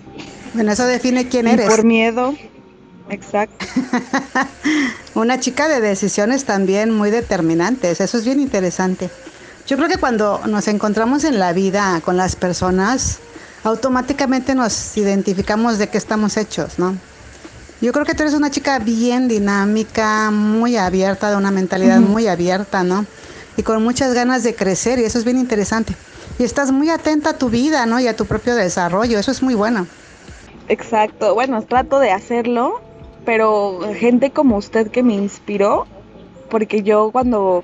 Bueno, 0.53 0.71
eso 0.71 0.85
define 0.85 1.27
quién 1.27 1.47
eres. 1.47 1.67
Por 1.67 1.83
miedo. 1.83 2.33
Exacto. 3.09 3.65
Una 5.15 5.39
chica 5.39 5.67
de 5.67 5.81
decisiones 5.81 6.45
también 6.45 6.91
muy 6.91 7.11
determinantes. 7.11 8.01
Eso 8.01 8.17
es 8.17 8.25
bien 8.25 8.39
interesante. 8.39 9.09
Yo 9.65 9.77
creo 9.77 9.87
que 9.87 9.97
cuando 9.97 10.41
nos 10.45 10.67
encontramos 10.67 11.23
en 11.23 11.39
la 11.39 11.53
vida 11.53 12.01
con 12.03 12.17
las 12.17 12.35
personas, 12.35 13.19
automáticamente 13.63 14.55
nos 14.55 14.97
identificamos 14.97 15.77
de 15.77 15.87
qué 15.87 15.97
estamos 15.97 16.35
hechos, 16.35 16.79
¿no? 16.79 16.97
Yo 17.79 17.91
creo 17.93 18.05
que 18.05 18.13
tú 18.13 18.23
eres 18.23 18.33
una 18.33 18.51
chica 18.51 18.79
bien 18.79 19.27
dinámica, 19.27 20.31
muy 20.31 20.77
abierta, 20.77 21.29
de 21.29 21.37
una 21.37 21.51
mentalidad 21.51 21.99
muy 21.99 22.27
abierta, 22.27 22.83
¿no? 22.83 23.05
Y 23.55 23.63
con 23.63 23.83
muchas 23.83 24.13
ganas 24.13 24.43
de 24.43 24.55
crecer 24.55 24.99
y 24.99 25.03
eso 25.03 25.17
es 25.17 25.25
bien 25.25 25.37
interesante. 25.37 25.95
Y 26.39 26.43
estás 26.43 26.71
muy 26.71 26.89
atenta 26.89 27.31
a 27.31 27.37
tu 27.37 27.49
vida, 27.49 27.85
¿no? 27.85 27.99
Y 27.99 28.07
a 28.07 28.15
tu 28.15 28.25
propio 28.25 28.55
desarrollo, 28.55 29.19
eso 29.19 29.31
es 29.31 29.43
muy 29.43 29.53
bueno. 29.53 29.87
Exacto, 30.69 31.33
bueno, 31.33 31.61
trato 31.61 31.99
de 31.99 32.11
hacerlo, 32.11 32.81
pero 33.25 33.79
gente 33.97 34.31
como 34.31 34.57
usted 34.57 34.89
que 34.89 35.03
me 35.03 35.13
inspiró, 35.13 35.85
porque 36.49 36.83
yo 36.83 37.11
cuando 37.11 37.63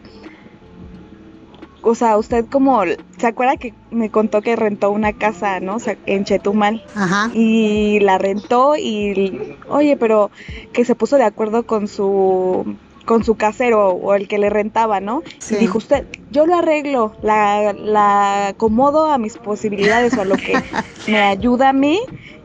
o 1.82 1.96
sea, 1.96 2.18
usted 2.18 2.46
como, 2.46 2.84
¿se 3.18 3.28
acuerda 3.28 3.58
que 3.58 3.74
me 3.92 4.10
contó 4.10 4.42
que 4.42 4.56
rentó 4.56 4.92
una 4.92 5.14
casa, 5.14 5.60
¿no? 5.60 5.76
O 5.76 5.80
sea, 5.80 5.98
en 6.06 6.26
Chetumal. 6.26 6.84
Ajá. 6.96 7.32
Y 7.34 8.00
la 8.02 8.18
rentó 8.18 8.76
y, 8.76 9.56
oye, 9.70 9.98
pero 9.98 10.32
que 10.74 10.86
se 10.86 10.96
puso 10.96 11.18
de 11.18 11.24
acuerdo 11.24 11.66
con 11.66 11.88
su 11.88 12.76
con 13.06 13.24
su 13.24 13.34
casero 13.34 13.88
o 13.90 14.14
el 14.14 14.28
que 14.28 14.38
le 14.38 14.52
rentaba, 14.52 15.00
¿no? 15.00 15.24
Sí. 15.40 15.56
Y 15.56 15.58
dijo 15.58 15.80
usted, 15.80 16.06
yo 16.30 16.46
lo 16.46 16.56
arreglo, 16.56 17.16
la, 17.24 17.74
la 17.74 18.50
acomodo 18.50 19.08
a 19.12 19.18
mis 19.18 19.38
posibilidades 19.38 20.16
o 20.16 20.22
a 20.22 20.26
lo 20.26 20.36
que 20.36 20.54
me 21.08 21.20
ayuda 21.20 21.70
a 21.70 21.74
mí 21.74 22.00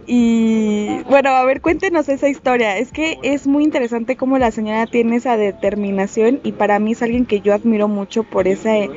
y 0.06 1.02
bueno, 1.08 1.30
a 1.30 1.44
ver, 1.44 1.61
cuéntenos 1.61 2.08
esa 2.08 2.28
historia. 2.28 2.76
Es 2.78 2.92
que 2.92 3.18
es 3.23 3.46
muy 3.46 3.64
interesante 3.64 4.16
cómo 4.16 4.38
la 4.38 4.50
señora 4.50 4.87
tiene 4.87 5.16
esa 5.16 5.37
determinación 5.37 6.40
y 6.42 6.52
para 6.52 6.78
mí 6.78 6.92
es 6.92 7.02
alguien 7.02 7.26
que 7.26 7.40
yo 7.40 7.54
admiro 7.54 7.88
mucho 7.88 8.23
por 8.23 8.49
ese 8.49 8.90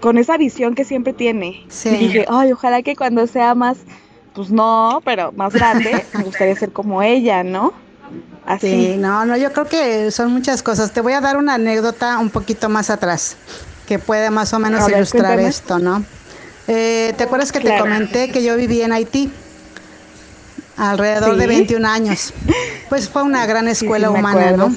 con 0.00 0.18
esa 0.18 0.36
visión 0.36 0.74
que 0.74 0.84
siempre 0.84 1.12
tiene. 1.12 1.64
Sí. 1.68 1.88
Y 1.88 1.96
dije, 1.96 2.26
ay, 2.28 2.52
ojalá 2.52 2.82
que 2.82 2.94
cuando 2.94 3.26
sea 3.26 3.54
más, 3.54 3.78
pues 4.34 4.50
no, 4.50 5.00
pero 5.04 5.32
más 5.32 5.52
grande, 5.52 6.04
me 6.12 6.24
gustaría 6.24 6.54
ser 6.54 6.70
como 6.70 7.02
ella, 7.02 7.42
¿no? 7.42 7.72
Así. 8.44 8.68
Sí, 8.68 8.96
no, 8.96 9.24
no, 9.24 9.36
yo 9.36 9.52
creo 9.52 9.66
que 9.66 10.10
son 10.12 10.32
muchas 10.32 10.62
cosas. 10.62 10.92
Te 10.92 11.00
voy 11.00 11.14
a 11.14 11.20
dar 11.20 11.36
una 11.36 11.54
anécdota 11.54 12.18
un 12.18 12.30
poquito 12.30 12.68
más 12.68 12.90
atrás 12.90 13.36
que 13.86 13.98
puede 13.98 14.30
más 14.30 14.52
o 14.52 14.58
menos 14.58 14.88
ilustrar 14.88 15.40
esto, 15.40 15.78
¿no? 15.78 16.04
Eh, 16.68 17.14
¿Te 17.16 17.24
acuerdas 17.24 17.52
que 17.52 17.60
te 17.60 17.78
comenté 17.78 18.30
que 18.30 18.42
yo 18.42 18.56
viví 18.56 18.82
en 18.82 18.92
Haití? 18.92 19.30
Alrededor 20.76 21.36
de 21.36 21.46
21 21.46 21.88
años. 21.88 22.32
Pues 22.88 23.08
fue 23.08 23.24
una 23.24 23.44
gran 23.46 23.66
escuela 23.66 24.10
humana, 24.10 24.52
¿no? 24.52 24.72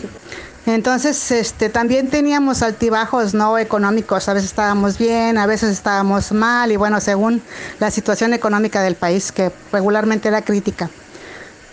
Entonces, 0.65 1.32
este, 1.32 1.70
también 1.70 2.10
teníamos 2.10 2.63
altibajos 2.63 3.36
no 3.36 3.58
económicos. 3.60 4.27
A 4.27 4.34
veces 4.34 4.50
estábamos 4.50 4.98
bien, 4.98 5.38
a 5.38 5.46
veces 5.46 5.70
estábamos 5.70 6.32
mal 6.32 6.72
y 6.72 6.75
bueno, 6.75 7.00
según 7.01 7.41
la 7.79 7.91
situación 7.91 8.34
económica 8.34 8.82
del 8.82 8.96
país, 8.96 9.32
que 9.32 9.51
regularmente 9.72 10.27
era 10.27 10.41
crítica. 10.41 10.89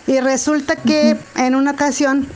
Y 0.07 0.19
resulta 0.19 0.75
que 0.75 1.17
en 1.35 1.55
una 1.55 1.71
ocasión, 1.71 2.27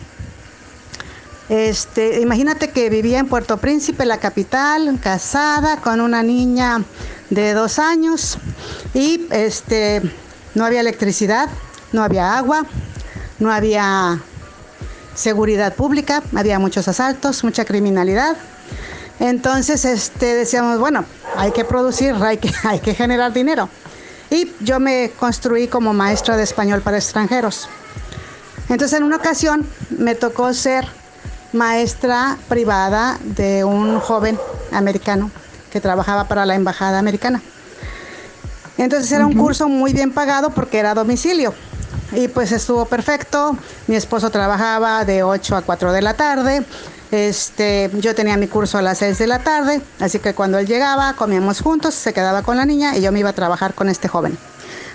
este, 1.50 2.22
imagínate 2.22 2.70
que 2.70 2.90
vivía 2.90 3.20
en 3.20 3.28
Puerto 3.28 3.58
Príncipe, 3.58 4.06
la 4.06 4.18
capital, 4.18 5.00
casada 5.02 5.78
con 5.78 6.02
una 6.02 6.22
niña 6.22 6.84
de 7.30 7.54
dos 7.54 7.80
años 7.80 8.38
y 8.94 9.26
este, 9.32 10.02
no 10.54 10.66
había 10.66 10.82
electricidad, 10.82 11.50
no 11.92 12.04
había 12.04 12.38
agua, 12.38 12.66
no 13.40 13.52
había 13.52 14.20
seguridad 15.16 15.76
pública, 15.76 16.24
había 16.36 16.60
muchos 16.60 16.88
asaltos, 16.88 17.44
mucha 17.44 17.66
criminalidad. 17.66 18.36
Entonces 19.20 19.86
este, 19.86 20.34
decíamos, 20.36 20.80
bueno, 20.80 21.06
hay 21.36 21.52
que 21.52 21.66
producir, 21.66 22.16
hay 22.16 22.38
que, 22.38 22.52
hay 22.64 22.80
que 22.80 22.94
generar 22.94 23.34
dinero. 23.34 23.70
Y 24.30 24.52
yo 24.62 24.80
me 24.80 25.12
construí 25.20 25.68
como 25.68 25.94
maestra 25.94 26.38
de 26.38 26.44
español 26.44 26.82
para 26.82 26.98
extranjeros. 26.98 27.68
Entonces 28.70 28.98
en 28.98 29.04
una 29.04 29.18
ocasión 29.18 29.68
me 29.90 30.16
tocó 30.16 30.54
ser 30.54 30.88
maestra 31.52 32.38
privada 32.48 33.20
de 33.22 33.66
un 33.66 34.00
joven 34.00 34.40
americano 34.72 35.30
que 35.72 35.82
trabajaba 35.82 36.26
para 36.28 36.46
la 36.46 36.56
embajada 36.56 36.98
americana. 36.98 37.42
Entonces 38.78 39.12
era 39.12 39.26
un 39.26 39.34
curso 39.36 39.68
muy 39.68 39.94
bien 39.94 40.12
pagado 40.12 40.50
porque 40.52 40.80
era 40.80 40.92
a 40.92 40.94
domicilio. 40.94 41.54
Y 42.12 42.27
pues 42.27 42.51
estuvo 42.51 42.86
perfecto. 42.86 43.58
Mi 43.88 43.96
esposo 43.96 44.30
trabajaba 44.30 45.06
de 45.06 45.24
8 45.24 45.56
a 45.56 45.62
4 45.62 45.94
de 45.94 46.01
la 46.01 46.13
tarde. 46.15 46.65
Este, 47.12 47.89
yo 47.94 48.15
tenía 48.15 48.38
mi 48.38 48.48
curso 48.48 48.77
a 48.77 48.82
las 48.82 49.00
6 49.00 49.18
de 49.18 49.27
la 49.27 49.39
tarde, 49.39 49.82
así 50.00 50.20
que 50.20 50.34
cuando 50.34 50.58
él 50.60 50.65
llegaba, 50.65 51.13
comíamos 51.18 51.60
juntos, 51.60 51.94
se 51.94 52.13
quedaba 52.13 52.41
con 52.41 52.56
la 52.56 52.65
niña 52.65 52.96
y 52.96 53.01
yo 53.01 53.12
me 53.12 53.20
iba 53.20 53.30
a 53.30 53.34
trabajar 53.34 53.74
con 53.74 53.89
este 53.89 54.08
joven. 54.08 54.38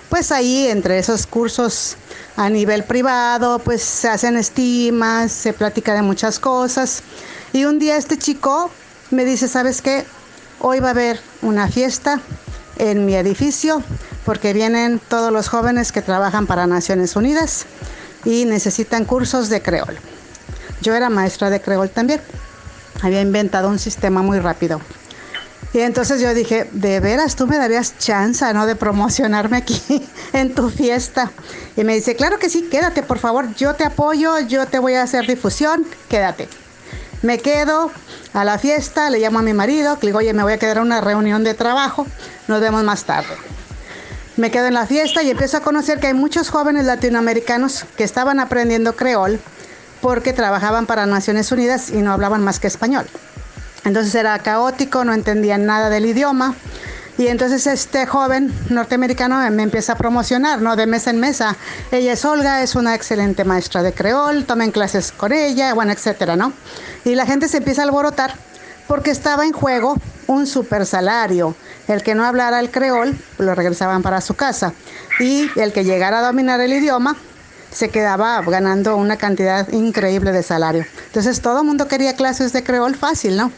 Pues 0.09 0.31
ahí, 0.31 0.67
entre 0.67 0.97
esos 0.97 1.27
cursos 1.27 1.95
a 2.35 2.49
nivel 2.49 2.85
privado, 2.85 3.59
pues 3.59 3.83
se 3.83 4.09
hacen 4.09 4.35
estimas, 4.37 5.31
se 5.31 5.53
platica 5.53 5.93
de 5.93 6.01
muchas 6.01 6.39
cosas. 6.39 7.03
Y 7.53 7.65
un 7.65 7.77
día 7.77 7.97
este 7.97 8.17
chico 8.17 8.71
me 9.11 9.23
dice, 9.23 9.47
¿sabes 9.47 9.81
qué? 9.81 10.05
Hoy 10.59 10.79
va 10.79 10.87
a 10.87 10.91
haber 10.91 11.19
una 11.43 11.67
fiesta 11.67 12.19
en 12.79 13.05
mi 13.05 13.15
edificio 13.15 13.83
porque 14.25 14.53
vienen 14.53 14.99
todos 15.09 15.31
los 15.31 15.47
jóvenes 15.47 15.91
que 15.91 16.01
trabajan 16.01 16.47
para 16.47 16.67
Naciones 16.67 17.15
Unidas 17.15 17.65
y 18.25 18.45
necesitan 18.45 19.05
cursos 19.05 19.49
de 19.49 19.61
creol. 19.61 19.97
Yo 20.81 20.93
era 20.95 21.09
maestra 21.09 21.49
de 21.49 21.61
creol 21.61 21.89
también. 21.89 22.21
Había 23.01 23.21
inventado 23.21 23.69
un 23.69 23.79
sistema 23.79 24.21
muy 24.21 24.39
rápido. 24.39 24.81
Y 25.73 25.79
entonces 25.79 26.21
yo 26.21 26.33
dije, 26.33 26.69
de 26.71 26.99
veras, 26.99 27.35
tú 27.35 27.45
me 27.45 27.57
darías 27.57 27.97
chance, 27.97 28.53
¿no? 28.53 28.65
De 28.65 28.75
promocionarme 28.75 29.57
aquí 29.57 29.81
en 30.33 30.55
tu 30.55 30.69
fiesta. 30.69 31.31
Y 31.75 31.83
me 31.83 31.93
dice, 31.95 32.15
claro 32.15 32.39
que 32.39 32.49
sí, 32.49 32.67
quédate, 32.71 33.03
por 33.03 33.19
favor, 33.19 33.53
yo 33.55 33.75
te 33.75 33.83
apoyo, 33.83 34.39
yo 34.39 34.65
te 34.65 34.79
voy 34.79 34.95
a 34.95 35.03
hacer 35.03 35.27
difusión, 35.27 35.85
quédate. 36.09 36.47
Me 37.21 37.39
quedo 37.39 37.91
a 38.33 38.43
la 38.43 38.57
fiesta, 38.57 39.09
le 39.09 39.19
llamo 39.19 39.39
a 39.39 39.41
mi 39.41 39.53
marido, 39.53 39.97
le 40.01 40.07
digo, 40.07 40.19
oye, 40.19 40.33
me 40.33 40.43
voy 40.43 40.53
a 40.53 40.59
quedar 40.59 40.77
a 40.77 40.81
una 40.81 41.01
reunión 41.01 41.43
de 41.43 41.53
trabajo, 41.53 42.05
nos 42.47 42.61
vemos 42.61 42.83
más 42.83 43.03
tarde 43.05 43.35
me 44.37 44.51
quedo 44.51 44.67
en 44.67 44.75
la 44.75 44.85
fiesta 44.85 45.23
y 45.23 45.31
empiezo 45.31 45.57
a 45.57 45.61
conocer 45.61 45.99
que 45.99 46.07
hay 46.07 46.13
muchos 46.13 46.49
jóvenes 46.49 46.85
latinoamericanos 46.85 47.85
que 47.97 48.03
estaban 48.03 48.39
aprendiendo 48.39 48.95
creol 48.95 49.39
porque 49.99 50.31
trabajaban 50.31 50.85
para 50.85 51.07
Naciones 51.07 51.51
Unidas 51.51 51.89
y 51.89 51.97
no 52.03 52.13
hablaban 52.13 52.43
más 52.43 52.59
que 52.59 52.67
español. 52.67 53.07
Entonces 53.83 54.13
era 54.13 54.37
caótico, 54.39 55.03
no 55.03 55.13
entendían 55.13 55.65
nada 55.65 55.89
del 55.89 56.05
idioma. 56.05 56.53
Y 57.17 57.27
entonces 57.27 57.65
este 57.65 58.05
joven 58.05 58.53
norteamericano 58.69 59.39
me 59.49 59.63
empieza 59.63 59.93
a 59.93 59.97
promocionar, 59.97 60.61
¿no? 60.61 60.75
De 60.75 60.85
mesa 60.85 61.09
en 61.09 61.19
mesa. 61.19 61.55
Ella 61.91 62.13
es 62.13 62.23
Olga, 62.25 62.61
es 62.61 62.75
una 62.75 62.93
excelente 62.93 63.43
maestra 63.43 63.81
de 63.81 63.91
creol, 63.91 64.45
tomen 64.45 64.71
clases 64.71 65.11
con 65.11 65.31
ella, 65.33 65.73
bueno, 65.73 65.91
etcétera, 65.91 66.35
¿no? 66.35 66.53
Y 67.05 67.15
la 67.15 67.25
gente 67.25 67.47
se 67.47 67.57
empieza 67.57 67.81
a 67.81 67.85
alborotar 67.85 68.35
porque 68.87 69.11
estaba 69.11 69.45
en 69.45 69.51
juego 69.51 69.97
un 70.27 70.45
super 70.45 70.85
salario, 70.85 71.55
el 71.87 72.03
que 72.03 72.15
no 72.15 72.23
hablara 72.23 72.59
el 72.59 72.69
creol 72.69 73.17
lo 73.37 73.55
regresaban 73.55 74.01
para 74.01 74.21
su 74.21 74.35
casa 74.35 74.73
y 75.19 75.49
el 75.55 75.73
que 75.73 75.83
llegara 75.83 76.19
a 76.19 76.21
dominar 76.21 76.61
el 76.61 76.73
idioma 76.73 77.15
se 77.71 77.89
quedaba 77.89 78.41
ganando 78.41 78.95
una 78.95 79.17
cantidad 79.17 79.67
increíble 79.69 80.31
de 80.31 80.43
salario. 80.43 80.85
Entonces 81.07 81.41
todo 81.41 81.61
el 81.61 81.65
mundo 81.65 81.87
quería 81.87 82.15
clases 82.15 82.53
de 82.53 82.63
creol 82.63 82.95
fácil, 82.95 83.37
¿no? 83.37 83.51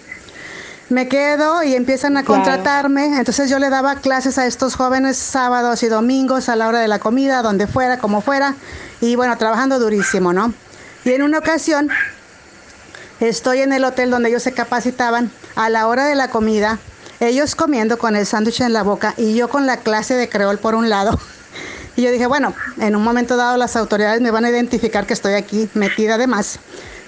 Me 0.90 1.08
quedo 1.08 1.62
y 1.62 1.76
empiezan 1.76 2.18
a 2.18 2.24
contratarme, 2.24 3.20
entonces 3.20 3.48
yo 3.48 3.60
le 3.60 3.70
daba 3.70 3.98
clases 3.98 4.40
a 4.40 4.48
estos 4.48 4.74
jóvenes 4.74 5.18
sábados 5.18 5.84
y 5.84 5.88
domingos 5.88 6.50
a 6.50 6.56
la 6.56 6.68
hora 6.68 6.80
de 6.80 6.88
la 6.88 6.98
comida, 6.98 7.44
donde 7.44 7.68
fuera, 7.68 8.00
como 8.00 8.22
fuera, 8.22 8.56
y 9.00 9.16
bueno, 9.16 9.38
trabajando 9.38 9.78
durísimo, 9.78 10.34
¿no? 10.34 10.52
Y 11.06 11.12
en 11.12 11.22
una 11.22 11.38
ocasión 11.38 11.90
estoy 13.20 13.60
en 13.60 13.72
el 13.72 13.84
hotel 13.84 14.10
donde 14.10 14.30
ellos 14.30 14.42
se 14.42 14.54
capacitaban, 14.54 15.30
a 15.56 15.70
la 15.70 15.88
hora 15.88 16.06
de 16.06 16.16
la 16.16 16.32
comida, 16.32 16.80
ellos 17.20 17.54
comiendo 17.54 18.00
con 18.00 18.16
el 18.16 18.26
sándwich 18.26 18.62
en 18.62 18.74
la 18.74 18.82
boca 18.82 19.14
y 19.16 19.36
yo 19.36 19.48
con 19.48 19.68
la 19.68 19.78
clase 19.78 20.16
de 20.16 20.28
creol 20.28 20.58
por 20.58 20.74
un 20.74 20.90
lado. 20.90 21.20
Y 21.96 22.04
yo 22.04 22.12
dije, 22.12 22.28
bueno, 22.28 22.54
en 22.80 22.96
un 22.96 23.04
momento 23.04 23.36
dado 23.36 23.58
las 23.58 23.76
autoridades 23.76 24.22
me 24.22 24.32
van 24.32 24.46
a 24.46 24.50
identificar 24.50 25.06
que 25.06 25.12
estoy 25.12 25.34
aquí 25.34 25.70
metida 25.74 26.18
de 26.18 26.28
más 26.28 26.58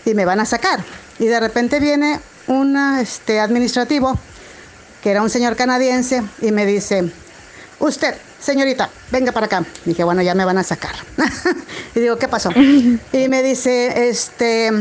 y 0.04 0.14
me 0.16 0.26
van 0.26 0.42
a 0.42 0.46
sacar. 0.46 0.84
Y 1.18 1.28
de 1.28 1.40
repente 1.40 1.80
viene 1.80 2.20
un 2.52 2.78
este, 3.00 3.40
administrativo, 3.40 4.18
que 5.02 5.12
era 5.12 5.22
un 5.22 5.30
señor 5.30 5.56
canadiense, 5.56 6.22
y 6.42 6.52
me 6.52 6.66
dice, 6.66 7.12
usted, 7.80 8.16
señorita, 8.40 8.90
venga 9.10 9.32
para 9.32 9.46
acá. 9.46 9.64
dije, 9.86 10.04
bueno, 10.04 10.22
ya 10.22 10.36
me 10.36 10.46
van 10.46 10.58
a 10.58 10.64
sacar. 10.64 10.94
y 11.96 12.00
digo, 12.00 12.18
¿qué 12.18 12.28
pasó? 12.28 12.50
Y 13.14 13.28
me 13.30 13.42
dice, 13.42 14.10
este, 14.10 14.72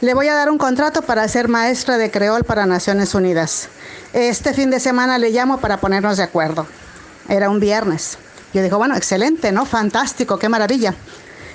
le 0.00 0.14
voy 0.14 0.28
a 0.28 0.34
dar 0.34 0.50
un 0.50 0.58
contrato 0.58 1.02
para 1.02 1.26
ser 1.28 1.48
maestra 1.48 1.98
de 1.98 2.10
creol 2.10 2.44
para 2.44 2.66
Naciones 2.66 3.14
Unidas. 3.14 3.68
Este 4.12 4.52
fin 4.52 4.70
de 4.70 4.80
semana 4.80 5.18
le 5.18 5.30
llamo 5.30 5.58
para 5.58 5.78
ponernos 5.78 6.16
de 6.16 6.24
acuerdo. 6.24 6.66
Era 7.28 7.48
un 7.48 7.60
viernes. 7.60 8.18
Yo 8.52 8.62
digo, 8.62 8.78
bueno, 8.78 8.96
excelente, 8.96 9.50
¿no? 9.50 9.64
Fantástico, 9.64 10.38
qué 10.38 10.48
maravilla. 10.48 10.94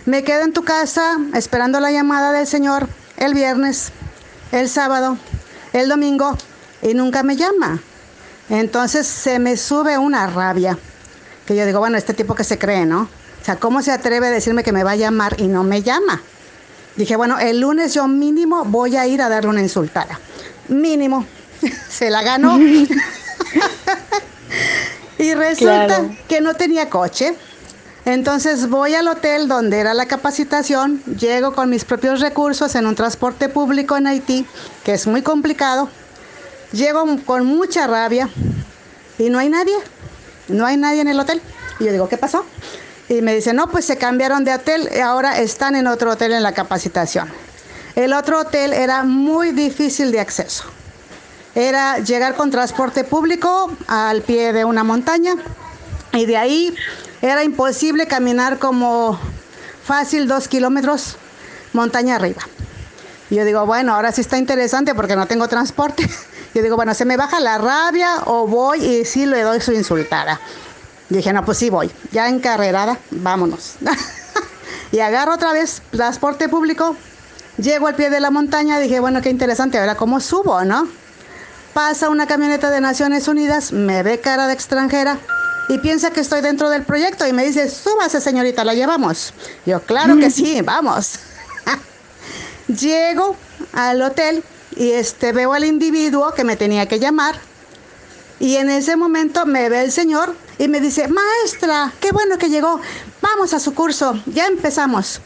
Me 0.05 0.24
quedo 0.24 0.43
en 0.43 0.53
tu 0.53 0.63
casa 0.63 1.17
esperando 1.33 1.79
la 1.79 1.91
llamada 1.91 2.31
del 2.31 2.48
Señor 2.48 2.88
el 3.19 3.33
viernes, 3.33 3.91
el 4.51 4.70
sábado, 4.70 5.18
el 5.74 5.89
domingo 5.89 6.38
y 6.82 6.94
nunca 6.94 7.24
me 7.24 7.36
llama. 7.36 7.82
Entonces 8.50 9.08
se 9.08 9.39
me 9.39 9.58
sube 9.58 9.98
una 9.98 10.27
rabia. 10.27 10.77
Que 11.46 11.56
yo 11.56 11.65
digo, 11.65 11.79
bueno, 11.79 11.98
este 11.98 12.13
tipo 12.13 12.36
que 12.36 12.44
se 12.44 12.58
cree, 12.58 12.86
¿no? 12.86 13.10
O 13.41 13.46
sea, 13.46 13.58
¿cómo 13.58 13.82
se 13.82 13.91
atreve 13.91 14.27
a 14.27 14.32
decirme 14.32 14.63
que 14.63 14.72
me 14.72 14.84
va 14.84 14.91
a 14.91 14.96
llamar 14.96 15.36
y 15.39 15.48
no 15.48 15.63
me 15.63 15.82
llama? 15.82 16.22
Dije, 16.96 17.15
bueno, 17.15 17.39
el 17.39 17.62
lunes 17.62 17.94
yo 17.94 18.08
mínimo 18.08 18.65
voy 18.65 18.98
a 18.98 19.08
ir 19.08 19.22
a 19.22 19.29
darle 19.29 19.50
una 19.50 19.62
insultada. 19.62 20.20
Mínimo. 20.68 21.25
se 21.89 22.10
la 22.10 22.22
ganó. 22.22 22.60
y 25.18 25.34
resulta 25.34 26.06
que 26.27 26.41
no 26.41 26.53
tenía 26.56 26.89
coche. 26.89 27.36
Entonces 28.13 28.70
voy 28.70 28.96
al 28.96 29.08
hotel 29.08 29.48
donde 29.48 29.78
era 29.78 29.94
la 29.94 30.08
capacitación, 30.08 31.04
llego 31.04 31.54
con 31.54 31.70
mis 31.70 31.86
propios 31.86 32.22
recursos 32.22 32.74
en 32.74 32.88
un 32.88 32.96
transporte 32.96 33.50
público 33.50 33.98
en 33.98 34.08
Haití, 34.08 34.48
que 34.84 34.96
es 34.96 35.06
muy 35.06 35.22
complicado. 35.22 35.89
Llego 36.72 37.06
con 37.24 37.46
mucha 37.46 37.86
rabia 37.86 38.28
y 39.20 39.30
no 39.30 39.38
hay 39.38 39.50
nadie, 39.50 39.75
no 40.48 40.66
hay 40.66 40.75
nadie 40.75 41.01
en 41.01 41.08
el 41.08 41.20
hotel. 41.20 41.39
Y 41.80 41.86
yo 41.86 41.92
digo, 41.92 42.10
¿qué 42.10 42.18
pasó? 42.18 42.46
Y 43.10 43.22
me 43.22 43.36
dice, 43.36 43.54
no, 43.54 43.70
pues 43.70 43.86
se 43.86 43.98
cambiaron 43.98 44.44
de 44.44 44.56
hotel 44.56 44.89
y 44.92 45.01
ahora 45.01 45.38
están 45.38 45.75
en 45.75 45.86
otro 45.86 46.13
hotel 46.13 46.32
en 46.32 46.42
la 46.42 46.54
capacitación. 46.54 47.30
El 47.94 48.13
otro 48.13 48.39
hotel 48.39 48.74
era 48.74 49.04
muy 49.04 49.51
difícil 49.51 50.12
de 50.12 50.20
acceso 50.20 50.63
era 51.56 52.00
llegar 52.00 52.36
con 52.36 52.51
transporte 52.51 53.04
público 53.04 53.72
al 53.88 54.22
pie 54.22 54.54
de 54.54 54.66
una 54.66 54.84
montaña 54.84 55.34
y 56.13 56.25
de 56.25 56.38
ahí 56.38 56.75
era 57.21 57.43
imposible 57.43 58.07
caminar 58.07 58.59
como 58.59 59.19
fácil 59.83 60.27
dos 60.27 60.47
kilómetros 60.47 61.17
montaña 61.73 62.15
arriba. 62.15 62.41
Y 63.29 63.35
yo 63.35 63.45
digo, 63.45 63.65
bueno, 63.65 63.93
ahora 63.93 64.11
sí 64.11 64.21
está 64.21 64.38
interesante 64.38 64.95
porque 64.95 65.15
no 65.15 65.27
tengo 65.27 65.47
transporte. 65.47 66.09
Yo 66.55 66.63
digo, 66.63 66.75
bueno, 66.75 66.95
¿se 66.95 67.05
me 67.05 67.15
baja 67.15 67.39
la 67.39 67.59
rabia 67.59 68.23
o 68.25 68.47
voy 68.47 68.83
y 68.83 69.05
sí 69.05 69.27
le 69.27 69.43
doy 69.43 69.61
su 69.61 69.71
insultada? 69.71 70.39
dije, 71.09 71.31
no, 71.31 71.45
pues 71.45 71.59
sí 71.59 71.69
voy. 71.69 71.91
Ya 72.11 72.27
encarrerada, 72.27 72.97
vámonos. 73.11 73.75
y 74.91 74.99
agarro 74.99 75.35
otra 75.35 75.53
vez 75.53 75.83
transporte 75.91 76.49
público. 76.49 76.95
Llego 77.57 77.85
al 77.85 77.93
pie 77.93 78.09
de 78.09 78.19
la 78.19 78.31
montaña, 78.31 78.79
dije, 78.79 78.99
bueno, 78.99 79.21
qué 79.21 79.29
interesante, 79.29 79.77
ahora 79.77 79.95
cómo 79.95 80.19
subo, 80.19 80.63
¿no? 80.65 80.88
Pasa 81.75 82.09
una 82.09 82.25
camioneta 82.25 82.71
de 82.71 82.81
Naciones 82.81 83.27
Unidas, 83.27 83.71
me 83.71 84.01
ve 84.01 84.19
cara 84.19 84.47
de 84.47 84.53
extranjera 84.53 85.19
y 85.69 85.77
piensa 85.77 86.11
que 86.11 86.19
estoy 86.19 86.41
dentro 86.41 86.69
del 86.69 86.83
proyecto 86.83 87.27
y 87.27 87.31
me 87.31 87.45
dice, 87.45 87.69
súbase 87.69 88.19
señorita, 88.19 88.65
la 88.65 88.73
llevamos. 88.73 89.33
Yo, 89.65 89.79
claro 89.81 90.17
que 90.17 90.31
sí, 90.31 90.61
vamos. 90.61 91.19
Llego 92.67 93.35
al 93.71 94.01
hotel 94.01 94.43
y 94.75 94.91
este, 94.91 95.31
veo 95.31 95.53
al 95.53 95.63
individuo 95.63 96.33
que 96.33 96.43
me 96.43 96.55
tenía 96.55 96.88
que 96.88 96.99
llamar 96.99 97.35
y 98.39 98.55
en 98.55 98.69
ese 98.69 98.95
momento 98.95 99.45
me 99.45 99.69
ve 99.69 99.83
el 99.83 99.91
señor 99.91 100.35
y 100.57 100.67
me 100.67 100.79
dice, 100.79 101.07
maestra, 101.07 101.93
qué 101.99 102.11
bueno 102.11 102.38
que 102.38 102.49
llegó, 102.49 102.81
vamos 103.21 103.53
a 103.53 103.59
su 103.59 103.73
curso, 103.75 104.19
ya 104.25 104.47
empezamos. 104.47 105.21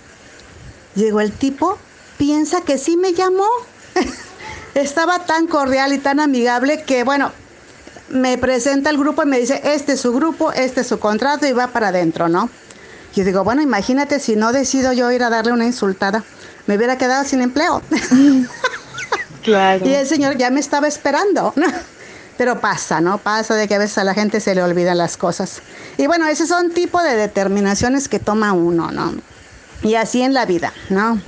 Llegó 0.96 1.22
el 1.22 1.32
tipo, 1.32 1.78
piensa 2.18 2.62
que 2.62 2.78
sí 2.78 2.98
me 2.98 3.14
llamó. 3.14 3.48
Estaba 4.74 5.26
tan 5.26 5.48
cordial 5.48 5.94
y 5.94 6.00
tan 6.00 6.20
amigable 6.20 6.84
que, 6.84 7.04
bueno, 7.04 7.32
me 8.14 8.38
presenta 8.38 8.90
el 8.90 8.98
grupo 8.98 9.24
y 9.24 9.26
me 9.26 9.40
dice, 9.40 9.60
este 9.64 9.94
es 9.94 10.02
su 10.02 10.14
grupo, 10.14 10.52
este 10.54 10.82
es 10.82 10.88
su 10.88 11.00
contrato 11.00 11.46
y 11.48 11.52
va 11.52 11.68
para 11.68 11.90
adentro, 11.90 12.30
¿no? 12.30 12.50
Yo 13.16 13.24
digo, 13.24 13.44
bueno, 13.44 13.62
imagínate 13.62 14.20
si 14.20 14.36
no 14.36 14.52
decido 14.52 14.94
yo 14.94 15.12
ir 15.12 15.24
a 15.24 15.30
darle 15.30 15.52
una 15.52 15.66
insultada, 15.66 16.24
me 16.68 16.78
hubiera 16.78 16.98
quedado 16.98 17.26
sin 17.26 17.42
empleo. 17.42 17.82
Claro. 19.44 19.86
y 19.86 19.94
el 19.94 20.08
señor 20.08 20.38
ya 20.38 20.50
me 20.52 20.62
estaba 20.62 20.88
esperando. 20.88 21.54
Pero 22.38 22.62
pasa, 22.62 23.02
¿no? 23.02 23.18
Pasa 23.18 23.56
de 23.56 23.68
que 23.68 23.76
a 23.76 23.78
veces 23.78 23.98
a 23.98 24.06
la 24.06 24.14
gente 24.14 24.40
se 24.40 24.56
le 24.56 24.64
olvidan 24.64 24.98
las 24.98 25.18
cosas. 25.18 25.62
Y 25.98 26.08
bueno, 26.08 26.28
esos 26.28 26.48
son 26.48 26.72
tipo 26.72 27.04
de 27.04 27.18
determinaciones 27.18 28.08
que 28.08 28.20
toma 28.20 28.54
uno, 28.54 28.90
¿no? 28.92 29.14
Y 29.84 29.96
así 29.96 30.22
en 30.22 30.34
la 30.34 30.46
vida, 30.46 30.72
¿no? 30.90 31.20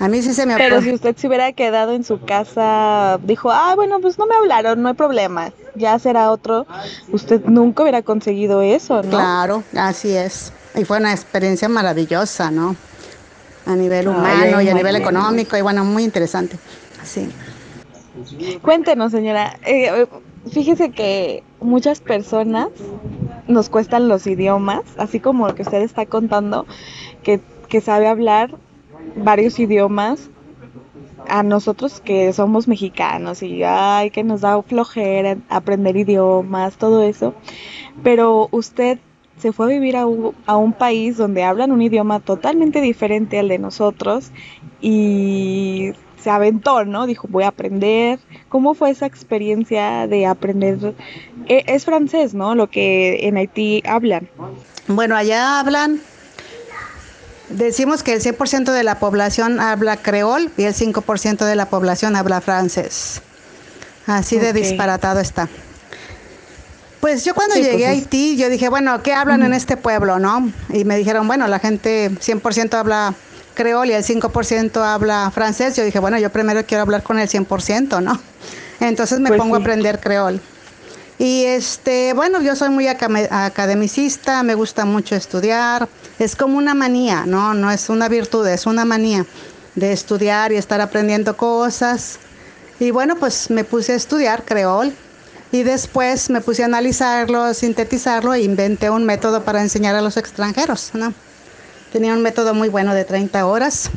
A 0.00 0.08
mí 0.08 0.22
sí 0.22 0.32
se 0.32 0.46
me 0.46 0.56
Pero 0.56 0.80
si 0.80 0.92
usted 0.92 1.14
se 1.16 1.28
hubiera 1.28 1.52
quedado 1.52 1.92
en 1.92 2.04
su 2.04 2.20
casa, 2.20 3.18
dijo, 3.22 3.50
ah, 3.50 3.74
bueno, 3.76 4.00
pues 4.00 4.18
no 4.18 4.26
me 4.26 4.34
hablaron, 4.34 4.82
no 4.82 4.88
hay 4.88 4.94
problema, 4.94 5.52
ya 5.74 5.98
será 5.98 6.30
otro, 6.30 6.66
usted 7.12 7.44
nunca 7.44 7.82
hubiera 7.82 8.02
conseguido 8.02 8.62
eso, 8.62 9.02
¿no? 9.02 9.10
Claro, 9.10 9.62
así 9.76 10.16
es. 10.16 10.52
Y 10.74 10.84
fue 10.84 10.98
una 10.98 11.12
experiencia 11.12 11.68
maravillosa, 11.68 12.50
¿no? 12.50 12.76
A 13.66 13.74
nivel 13.74 14.08
humano 14.08 14.62
y 14.62 14.68
a 14.68 14.74
nivel 14.74 14.96
económico, 14.96 15.56
y 15.56 15.60
bueno, 15.60 15.84
muy 15.84 16.04
interesante. 16.04 16.58
Sí. 17.04 17.30
Cuéntenos, 18.62 19.12
señora. 19.12 19.58
Eh, 19.66 20.06
fíjese 20.50 20.90
que 20.90 21.42
muchas 21.60 22.00
personas 22.00 22.68
nos 23.46 23.68
cuestan 23.68 24.08
los 24.08 24.26
idiomas, 24.26 24.82
así 24.96 25.20
como 25.20 25.48
lo 25.48 25.54
que 25.54 25.62
usted 25.62 25.82
está 25.82 26.06
contando, 26.06 26.66
que, 27.22 27.40
que 27.68 27.80
sabe 27.80 28.08
hablar 28.08 28.54
varios 29.16 29.58
idiomas. 29.58 30.30
A 31.28 31.42
nosotros 31.42 32.00
que 32.00 32.32
somos 32.32 32.68
mexicanos 32.68 33.42
y 33.42 33.62
ay, 33.62 34.10
que 34.10 34.24
nos 34.24 34.40
da 34.40 34.62
flojera 34.62 35.36
aprender 35.50 35.96
idiomas, 35.96 36.78
todo 36.78 37.02
eso. 37.02 37.34
Pero 38.02 38.48
usted 38.50 38.98
se 39.36 39.52
fue 39.52 39.66
a 39.66 39.68
vivir 39.68 39.96
a 39.96 40.06
un, 40.06 40.34
a 40.46 40.56
un, 40.56 40.72
país 40.72 41.16
donde 41.16 41.44
hablan 41.44 41.72
un 41.72 41.82
idioma 41.82 42.20
totalmente 42.20 42.80
diferente 42.80 43.38
al 43.38 43.48
de 43.48 43.58
nosotros 43.58 44.30
y 44.80 45.92
se 46.18 46.30
aventó, 46.30 46.84
¿no? 46.84 47.06
Dijo, 47.06 47.28
voy 47.30 47.44
a 47.44 47.48
aprender. 47.48 48.18
¿Cómo 48.48 48.74
fue 48.74 48.90
esa 48.90 49.06
experiencia 49.06 50.06
de 50.06 50.26
aprender? 50.26 50.94
E, 51.46 51.64
es 51.66 51.84
francés, 51.84 52.34
¿no? 52.34 52.54
Lo 52.54 52.68
que 52.68 53.26
en 53.28 53.36
Haití 53.36 53.82
hablan. 53.86 54.28
Bueno, 54.88 55.16
allá 55.16 55.60
hablan, 55.60 56.00
decimos 57.50 58.02
que 58.02 58.14
el 58.14 58.22
100% 58.22 58.72
de 58.72 58.82
la 58.82 58.98
población 58.98 59.60
habla 59.60 59.96
creol 59.96 60.50
y 60.56 60.64
el 60.64 60.74
5% 60.74 61.44
de 61.44 61.56
la 61.56 61.66
población 61.66 62.16
habla 62.16 62.40
francés. 62.40 63.22
Así 64.06 64.38
de 64.38 64.52
disparatado 64.52 65.20
está. 65.20 65.48
Pues 67.00 67.24
yo 67.24 67.34
cuando 67.34 67.54
sí, 67.54 67.62
llegué 67.62 67.84
pues 67.84 67.86
a 67.86 67.90
Haití, 67.90 68.36
yo 68.36 68.48
dije, 68.48 68.68
bueno, 68.68 69.02
¿qué 69.02 69.12
hablan 69.12 69.40
uh 69.40 69.44
-huh. 69.44 69.46
en 69.48 69.54
este 69.54 69.76
pueblo, 69.76 70.18
no? 70.18 70.50
Y 70.70 70.84
me 70.84 70.96
dijeron, 70.96 71.26
bueno, 71.28 71.46
la 71.46 71.58
gente 71.58 72.10
100% 72.10 72.74
habla 72.74 73.14
creol 73.54 73.88
y 73.90 73.92
el 73.92 74.04
5% 74.04 74.82
habla 74.82 75.30
francés. 75.32 75.76
Yo 75.76 75.84
dije, 75.84 75.98
bueno, 75.98 76.18
yo 76.18 76.30
primero 76.30 76.64
quiero 76.64 76.82
hablar 76.82 77.02
con 77.02 77.18
el 77.18 77.28
100%, 77.28 78.02
¿no? 78.02 78.18
Entonces 78.80 79.20
me 79.20 79.28
pues 79.28 79.38
pongo 79.38 79.56
sí. 79.56 79.60
a 79.60 79.64
aprender 79.64 80.00
creol. 80.00 80.40
Y 81.18 81.44
este, 81.44 82.12
bueno, 82.14 82.40
yo 82.40 82.54
soy 82.54 82.70
muy 82.70 82.86
academicista, 82.86 84.42
me 84.44 84.54
gusta 84.54 84.84
mucho 84.84 85.16
estudiar. 85.16 85.88
Es 86.18 86.34
como 86.34 86.58
una 86.58 86.74
manía, 86.74 87.24
¿no? 87.26 87.54
No 87.54 87.70
es 87.70 87.88
una 87.88 88.08
virtud, 88.08 88.46
es 88.48 88.66
una 88.66 88.84
manía 88.84 89.24
de 89.74 89.92
estudiar 89.92 90.52
y 90.52 90.56
estar 90.56 90.80
aprendiendo 90.80 91.36
cosas. 91.36 92.18
Y 92.80 92.90
bueno, 92.90 93.16
pues 93.16 93.50
me 93.50 93.64
puse 93.64 93.92
a 93.92 93.96
estudiar 93.96 94.44
creol 94.44 94.92
y 95.52 95.62
después 95.62 96.28
me 96.30 96.40
puse 96.40 96.62
a 96.62 96.66
analizarlo, 96.66 97.54
sintetizarlo 97.54 98.34
e 98.34 98.42
inventé 98.42 98.90
un 98.90 99.04
método 99.04 99.44
para 99.44 99.62
enseñar 99.62 99.94
a 99.94 100.02
los 100.02 100.16
extranjeros, 100.16 100.90
¿no? 100.94 101.14
Tenía 101.92 102.12
un 102.12 102.22
método 102.22 102.52
muy 102.52 102.68
bueno 102.68 102.94
de 102.94 103.04
30 103.04 103.46
horas. 103.46 103.90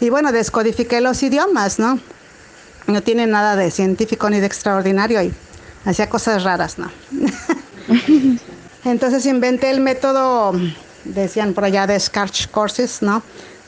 Y 0.00 0.08
bueno, 0.08 0.32
descodifiqué 0.32 1.00
los 1.00 1.22
idiomas, 1.22 1.78
¿no? 1.78 1.98
No 2.86 3.02
tiene 3.02 3.26
nada 3.26 3.56
de 3.56 3.70
científico 3.70 4.30
ni 4.30 4.40
de 4.40 4.46
extraordinario 4.46 5.22
y 5.22 5.34
hacía 5.84 6.08
cosas 6.08 6.44
raras, 6.44 6.78
¿no? 6.78 6.90
Entonces 8.84 9.26
inventé 9.26 9.70
el 9.70 9.80
método, 9.80 10.54
decían 11.04 11.54
por 11.54 11.64
allá, 11.64 11.86
de 11.86 11.98
Scratch 11.98 12.48
Courses, 12.48 13.02
¿no? 13.02 13.22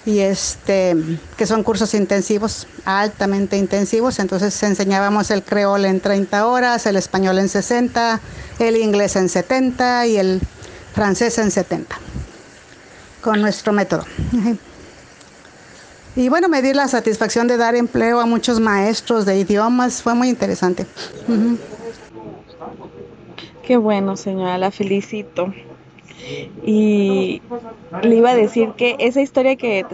Y 0.04 0.18
este, 0.18 0.96
que 1.36 1.46
son 1.46 1.62
cursos 1.62 1.94
intensivos, 1.94 2.66
altamente 2.84 3.56
intensivos. 3.56 4.18
Entonces 4.18 4.60
enseñábamos 4.62 5.30
el 5.30 5.42
creol 5.42 5.84
en 5.84 6.00
30 6.00 6.46
horas, 6.46 6.86
el 6.86 6.96
español 6.96 7.38
en 7.38 7.48
60, 7.48 8.20
el 8.58 8.76
inglés 8.76 9.16
en 9.16 9.28
70 9.28 10.06
y 10.06 10.16
el 10.16 10.40
francés 10.92 11.38
en 11.38 11.50
70 11.50 11.96
con 13.22 13.40
nuestro 13.40 13.72
método. 13.72 14.04
Y 16.14 16.28
bueno, 16.28 16.48
me 16.48 16.74
la 16.74 16.88
satisfacción 16.88 17.48
de 17.48 17.56
dar 17.56 17.74
empleo 17.74 18.20
a 18.20 18.26
muchos 18.26 18.60
maestros 18.60 19.24
de 19.24 19.38
idiomas, 19.38 20.02
fue 20.02 20.14
muy 20.14 20.28
interesante. 20.28 20.84
Qué 23.62 23.78
bueno, 23.78 24.16
señora, 24.16 24.58
la 24.58 24.70
felicito. 24.70 25.54
Y 26.64 27.42
le 28.02 28.16
iba 28.16 28.30
a 28.30 28.34
decir 28.34 28.70
que 28.76 28.96
esa 28.98 29.20
historia 29.20 29.56
que, 29.56 29.84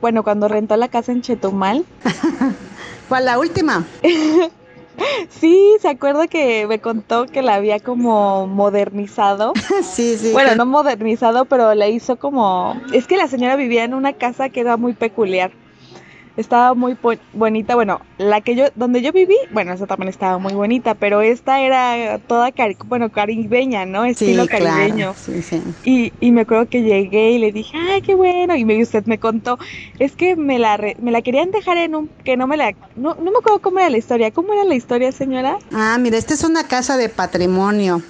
bueno, 0.00 0.22
cuando 0.22 0.48
rentó 0.48 0.76
la 0.76 0.88
casa 0.88 1.12
en 1.12 1.22
Chetumal. 1.22 1.84
¿Cuál 3.08 3.24
la 3.26 3.38
última? 3.38 3.84
Sí, 5.30 5.76
se 5.80 5.88
acuerda 5.88 6.26
que 6.26 6.66
me 6.66 6.78
contó 6.78 7.26
que 7.26 7.42
la 7.42 7.54
había 7.54 7.80
como 7.80 8.46
modernizado. 8.46 9.54
sí, 9.82 10.16
sí. 10.18 10.32
Bueno, 10.32 10.54
no 10.54 10.66
modernizado, 10.66 11.46
pero 11.46 11.74
la 11.74 11.88
hizo 11.88 12.16
como... 12.16 12.80
Es 12.92 13.06
que 13.06 13.16
la 13.16 13.26
señora 13.26 13.56
vivía 13.56 13.84
en 13.84 13.94
una 13.94 14.12
casa 14.12 14.50
que 14.50 14.60
era 14.60 14.76
muy 14.76 14.92
peculiar. 14.92 15.50
Estaba 16.36 16.72
muy 16.72 16.96
bonita, 17.34 17.74
bueno, 17.74 18.00
la 18.16 18.40
que 18.40 18.56
yo, 18.56 18.64
donde 18.74 19.02
yo 19.02 19.12
viví, 19.12 19.36
bueno, 19.50 19.74
esa 19.74 19.86
también 19.86 20.08
estaba 20.08 20.38
muy 20.38 20.54
bonita, 20.54 20.94
pero 20.94 21.20
esta 21.20 21.60
era 21.60 22.18
toda, 22.26 22.52
cari 22.52 22.76
bueno, 22.86 23.10
caribeña, 23.10 23.84
¿no? 23.84 24.06
Estilo 24.06 24.44
sí, 24.44 24.48
caribeño. 24.48 25.12
Claro. 25.12 25.14
Sí, 25.14 25.42
sí. 25.42 25.62
Y, 25.84 26.12
y 26.20 26.32
me 26.32 26.42
acuerdo 26.42 26.68
que 26.70 26.82
llegué 26.82 27.32
y 27.32 27.38
le 27.38 27.52
dije, 27.52 27.76
ay, 27.76 28.00
qué 28.00 28.14
bueno, 28.14 28.56
y 28.56 28.64
me, 28.64 28.80
usted 28.82 29.04
me 29.04 29.18
contó, 29.18 29.58
es 29.98 30.12
que 30.12 30.34
me 30.34 30.58
la, 30.58 30.78
re, 30.78 30.96
me 31.02 31.10
la 31.10 31.20
querían 31.20 31.50
dejar 31.50 31.76
en 31.76 31.94
un, 31.94 32.10
que 32.24 32.38
no 32.38 32.46
me 32.46 32.56
la, 32.56 32.72
no, 32.96 33.14
no 33.14 33.30
me 33.30 33.38
acuerdo 33.38 33.60
cómo 33.60 33.80
era 33.80 33.90
la 33.90 33.98
historia, 33.98 34.30
¿cómo 34.30 34.54
era 34.54 34.64
la 34.64 34.74
historia, 34.74 35.12
señora? 35.12 35.58
Ah, 35.72 35.98
mira, 36.00 36.16
esta 36.16 36.32
es 36.32 36.44
una 36.44 36.66
casa 36.66 36.96
de 36.96 37.10
patrimonio 37.10 38.00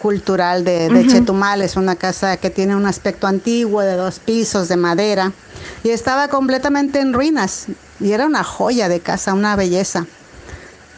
cultural 0.00 0.64
de, 0.64 0.88
de 0.88 1.00
uh 1.00 1.04
-huh. 1.04 1.12
Chetumal, 1.12 1.60
es 1.62 1.76
una 1.76 1.94
casa 1.94 2.36
que 2.38 2.48
tiene 2.50 2.74
un 2.74 2.86
aspecto 2.86 3.26
antiguo 3.26 3.82
de 3.82 3.94
dos 3.96 4.18
pisos 4.18 4.68
de 4.68 4.76
madera 4.78 5.32
y 5.82 5.90
estaba 5.90 6.28
completamente 6.28 7.00
en 7.00 7.12
ruinas 7.12 7.66
y 8.00 8.12
era 8.12 8.26
una 8.26 8.44
joya 8.44 8.88
de 8.88 9.00
casa, 9.00 9.34
una 9.34 9.56
belleza. 9.56 10.06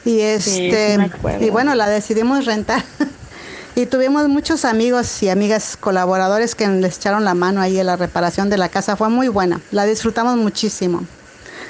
Y 0.04 0.20
este 0.20 0.96
sí, 0.96 1.44
y 1.44 1.50
bueno, 1.50 1.74
la 1.74 1.88
decidimos 1.88 2.44
rentar. 2.44 2.84
y 3.74 3.86
tuvimos 3.86 4.28
muchos 4.28 4.64
amigos 4.64 5.22
y 5.22 5.28
amigas 5.28 5.76
colaboradores 5.78 6.54
que 6.54 6.66
les 6.68 6.96
echaron 6.96 7.24
la 7.24 7.34
mano 7.34 7.60
ahí 7.60 7.78
en 7.78 7.86
la 7.86 7.96
reparación 7.96 8.50
de 8.50 8.58
la 8.58 8.68
casa, 8.68 8.96
fue 8.96 9.08
muy 9.08 9.28
buena. 9.28 9.60
La 9.70 9.84
disfrutamos 9.84 10.36
muchísimo. 10.36 11.04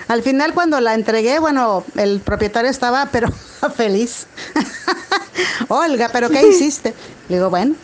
Al 0.08 0.22
final 0.22 0.54
cuando 0.54 0.80
la 0.80 0.94
entregué, 0.94 1.38
bueno, 1.38 1.84
el 1.96 2.20
propietario 2.20 2.70
estaba 2.70 3.08
pero 3.12 3.28
feliz. 3.76 4.26
Olga, 5.68 6.08
pero 6.12 6.30
¿qué 6.30 6.46
hiciste? 6.46 6.94
Le 7.28 7.36
digo, 7.36 7.50
bueno, 7.50 7.74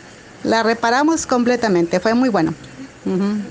la 0.43 0.63
reparamos 0.63 1.27
completamente, 1.27 1.99
fue 1.99 2.13
muy 2.13 2.29
bueno. 2.29 2.53
Uh 3.05 3.11
-huh. 3.11 3.41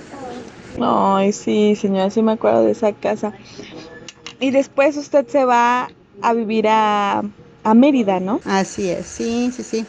Ay, 0.80 1.32
sí, 1.32 1.76
señora, 1.76 2.10
sí 2.10 2.22
me 2.22 2.32
acuerdo 2.32 2.62
de 2.62 2.72
esa 2.72 2.92
casa. 2.92 3.32
Y 4.40 4.50
después 4.50 4.96
usted 4.96 5.26
se 5.28 5.44
va 5.44 5.90
a 6.22 6.32
vivir 6.32 6.68
a, 6.68 7.22
a 7.64 7.74
Mérida, 7.74 8.20
¿no? 8.20 8.40
Así 8.44 8.88
es, 8.88 9.06
sí, 9.06 9.52
sí, 9.54 9.62
sí. 9.62 9.86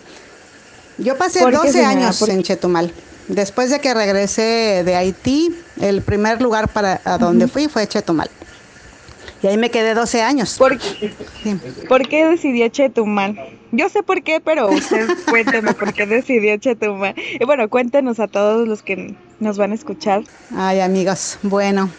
Yo 0.97 1.17
pasé 1.17 1.49
12 1.49 1.71
qué, 1.71 1.85
años 1.85 2.21
en 2.27 2.43
Chetumal. 2.43 2.91
después 3.27 3.69
de 3.69 3.79
que 3.79 3.93
regresé 3.93 4.83
de 4.83 4.95
Haití, 4.95 5.55
el 5.79 6.01
primer 6.01 6.41
lugar 6.41 6.67
para 6.67 6.99
a 7.05 7.17
donde 7.17 7.47
fui 7.47 7.67
fue 7.67 7.87
Chetumal. 7.87 8.29
Y 9.41 9.47
ahí 9.47 9.57
me 9.57 9.71
quedé 9.71 9.93
12 9.93 10.21
años. 10.21 10.57
¿Por, 10.57 10.77
¿Por 11.87 12.07
qué 12.07 12.25
decidió 12.25 12.67
Chetumal? 12.67 13.39
Yo 13.71 13.87
sé 13.89 14.03
por 14.03 14.23
qué, 14.23 14.41
pero 14.41 14.69
usted 14.69 15.07
cuénteme 15.29 15.73
por 15.73 15.93
qué 15.93 16.05
decidió 16.05 16.57
Chetumal. 16.57 17.15
Y 17.17 17.43
bueno, 17.45 17.69
cuéntenos 17.69 18.19
a 18.19 18.27
todos 18.27 18.67
los 18.67 18.83
que 18.83 19.15
nos 19.39 19.57
van 19.57 19.71
a 19.71 19.75
escuchar. 19.75 20.23
Ay, 20.55 20.81
amigos, 20.81 21.37
bueno, 21.41 21.89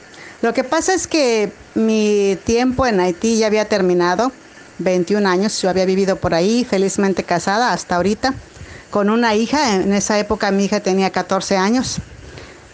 lo 0.43 0.53
que 0.53 0.65
pasa 0.65 0.95
es 0.95 1.07
que 1.07 1.53
mi 1.75 2.37
tiempo 2.45 2.87
en 2.87 3.01
Haití 3.01 3.39
ya 3.39 3.47
había 3.47 3.67
terminado, 3.67 4.33
21 4.79 5.29
años, 5.29 5.61
yo 5.63 5.71
había 5.71 5.85
vivido 5.85 6.17
por 6.17 6.35
ahí, 6.35 6.65
felizmente 6.65 7.25
casada 7.25 7.73
hasta 7.73 7.97
ahorita, 7.97 8.35
con 8.91 9.11
una 9.11 9.35
hija, 9.35 9.77
en 9.77 9.93
esa 9.93 10.19
época 10.19 10.51
mi 10.51 10.65
hija 10.65 10.81
tenía 10.81 11.11
14 11.11 11.57
años. 11.57 11.99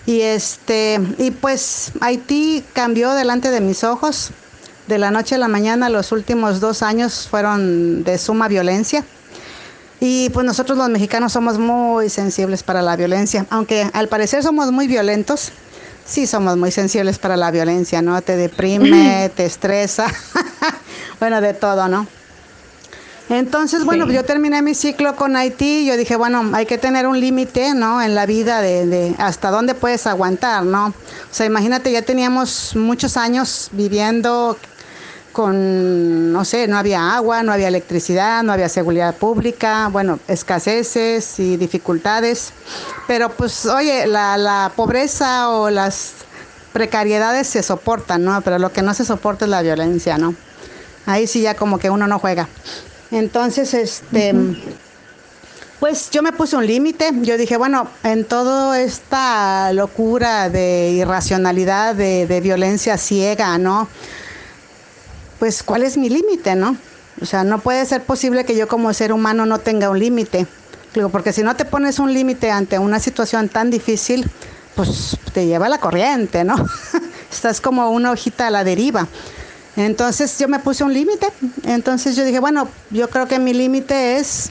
Y 0.07 0.21
este, 0.21 1.01
y 1.19 1.33
pues 1.33 1.91
Haití 2.01 2.65
cambió 2.73 3.13
delante 3.13 3.51
de 3.51 3.61
mis 3.61 3.83
ojos 3.83 4.31
de 4.87 4.99
la 4.99 5.11
noche 5.11 5.35
a 5.35 5.39
la 5.39 5.49
mañana 5.49 5.89
los 5.89 6.13
últimos 6.13 6.61
dos 6.61 6.83
años 6.83 7.27
fueron 7.29 8.05
de 8.05 8.19
suma 8.19 8.49
violencia. 8.49 9.05
Y 9.99 10.29
pues 10.31 10.45
nosotros 10.45 10.77
los 10.77 10.89
mexicanos 10.91 11.33
somos 11.33 11.59
muy 11.59 12.11
sensibles 12.11 12.63
para 12.63 12.83
la 12.83 12.97
violencia, 12.97 13.47
aunque 13.49 13.89
al 13.95 14.09
parecer 14.09 14.43
somos 14.43 14.71
muy 14.71 14.87
violentos, 14.87 15.53
sí 16.05 16.27
somos 16.27 16.59
muy 16.59 16.71
sensibles 16.71 17.19
para 17.19 17.37
la 17.37 17.51
violencia, 17.51 18.03
¿no? 18.03 18.21
Te 18.21 18.37
deprime, 18.37 19.31
te 19.37 19.47
estresa, 19.47 20.07
bueno, 21.21 21.41
de 21.41 21.55
todo, 21.55 21.89
¿no? 21.89 22.07
Entonces, 23.29 23.85
bueno, 23.85 24.07
yo 24.07 24.25
terminé 24.25 24.63
mi 24.63 24.75
ciclo 24.75 25.17
con 25.17 25.35
Haití, 25.35 25.85
yo 25.85 25.97
dije, 25.97 26.15
bueno, 26.15 26.49
hay 26.53 26.65
que 26.65 26.79
tener 26.79 27.09
un 27.09 27.19
límite, 27.19 27.75
¿no? 27.75 28.01
En 28.01 28.15
la 28.15 28.25
vida 28.25 28.61
de, 28.61 28.87
de, 28.87 29.15
hasta 29.19 29.51
dónde 29.51 29.75
puedes 29.75 30.07
aguantar, 30.07 30.63
¿no? 30.63 30.89
O 30.89 30.95
sea, 31.33 31.45
imagínate, 31.47 31.91
ya 31.91 32.03
teníamos 32.03 32.77
muchos 32.77 33.17
años 33.17 33.71
viviendo 33.73 34.57
con, 35.37 36.33
no 36.33 36.47
sé, 36.47 36.67
no 36.67 36.79
había 36.79 37.15
agua, 37.15 37.43
no 37.43 37.53
había 37.53 37.69
electricidad, 37.69 38.43
no 38.43 38.55
había 38.55 38.71
seguridad 38.71 39.15
pública, 39.15 39.91
bueno, 39.93 40.19
escaseces 40.29 41.39
y 41.39 41.59
dificultades. 41.59 42.55
Pero 43.07 43.29
pues, 43.29 43.67
oye, 43.67 44.07
la, 44.07 44.39
la 44.39 44.73
pobreza 44.75 45.51
o 45.51 45.69
las 45.69 46.13
precariedades 46.73 47.49
se 47.49 47.63
soportan, 47.63 48.25
¿no? 48.25 48.41
Pero 48.41 48.59
lo 48.59 48.73
que 48.73 48.81
no 48.81 48.95
se 48.95 49.05
soporta 49.05 49.45
es 49.45 49.51
la 49.51 49.61
violencia, 49.61 50.17
¿no? 50.17 50.35
Ahí 51.05 51.27
sí 51.27 51.43
ya 51.43 51.53
como 51.53 51.79
que 51.79 51.91
uno 51.91 52.07
no 52.07 52.19
juega. 52.19 52.49
Entonces, 53.11 53.75
este, 53.75 54.35
pues 55.81 56.09
yo 56.13 56.23
me 56.23 56.33
puse 56.33 56.57
un 56.57 56.67
límite. 56.67 57.11
Yo 57.21 57.37
dije, 57.37 57.59
bueno, 57.59 57.89
en 58.05 58.25
toda 58.25 58.81
esta 58.81 59.71
locura 59.75 60.49
de 60.49 60.93
irracionalidad, 60.93 61.95
de, 61.95 62.27
de 62.27 62.41
violencia 62.41 62.97
ciega, 62.97 63.59
¿no? 63.59 63.87
Pues 65.39 65.63
cuál 65.63 65.83
es 65.83 65.97
mi 65.97 66.09
límite, 66.09 66.55
¿no? 66.55 66.77
O 67.21 67.27
sea, 67.27 67.45
no 67.45 67.61
puede 67.61 67.85
ser 67.87 68.03
posible 68.03 68.45
que 68.45 68.57
yo 68.57 68.69
como 68.69 68.93
ser 68.93 69.13
humano 69.13 69.47
no 69.47 69.59
tenga 69.59 69.91
un 69.91 69.99
límite. 69.99 70.47
Porque 71.13 71.33
si 71.33 71.43
no 71.43 71.57
te 71.57 71.65
pones 71.65 71.99
un 71.99 72.13
límite 72.13 72.51
ante 72.51 72.79
una 72.79 73.01
situación 73.01 73.49
tan 73.49 73.71
difícil, 73.71 74.31
pues 74.75 75.17
te 75.33 75.47
lleva 75.47 75.69
la 75.69 75.79
corriente, 75.79 76.45
¿no? 76.45 76.57
Estás 77.31 77.61
como 77.61 77.91
una 77.91 78.13
hojita 78.13 78.47
a 78.47 78.51
la 78.51 78.65
deriva. 78.65 79.07
Entonces 79.77 80.39
yo 80.39 80.49
me 80.49 80.59
puse 80.59 80.85
un 80.85 80.95
límite. 80.95 81.29
Entonces 81.65 82.17
yo 82.17 82.25
dije, 82.25 82.41
bueno, 82.41 82.69
yo 82.91 83.11
creo 83.11 83.29
que 83.29 83.39
mi 83.39 83.53
límite 83.53 84.17
es, 84.17 84.51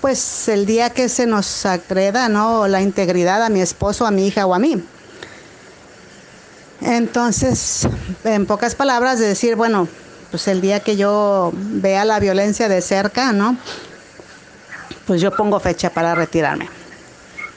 pues, 0.00 0.48
el 0.48 0.66
día 0.66 0.90
que 0.90 1.08
se 1.08 1.26
nos 1.26 1.66
agreda, 1.66 2.28
¿no? 2.28 2.68
La 2.68 2.80
integridad 2.80 3.42
a 3.42 3.48
mi 3.48 3.60
esposo, 3.60 4.06
a 4.06 4.12
mi 4.12 4.28
hija 4.28 4.46
o 4.46 4.54
a 4.54 4.60
mí. 4.60 4.80
Entonces, 6.80 7.88
en 8.24 8.46
pocas 8.46 8.74
palabras, 8.74 9.18
de 9.18 9.26
decir, 9.26 9.56
bueno, 9.56 9.88
pues 10.30 10.48
el 10.48 10.60
día 10.60 10.80
que 10.80 10.96
yo 10.96 11.52
vea 11.54 12.04
la 12.04 12.20
violencia 12.20 12.68
de 12.68 12.80
cerca, 12.80 13.32
¿no? 13.32 13.56
Pues 15.06 15.20
yo 15.20 15.30
pongo 15.34 15.60
fecha 15.60 15.90
para 15.90 16.14
retirarme. 16.14 16.68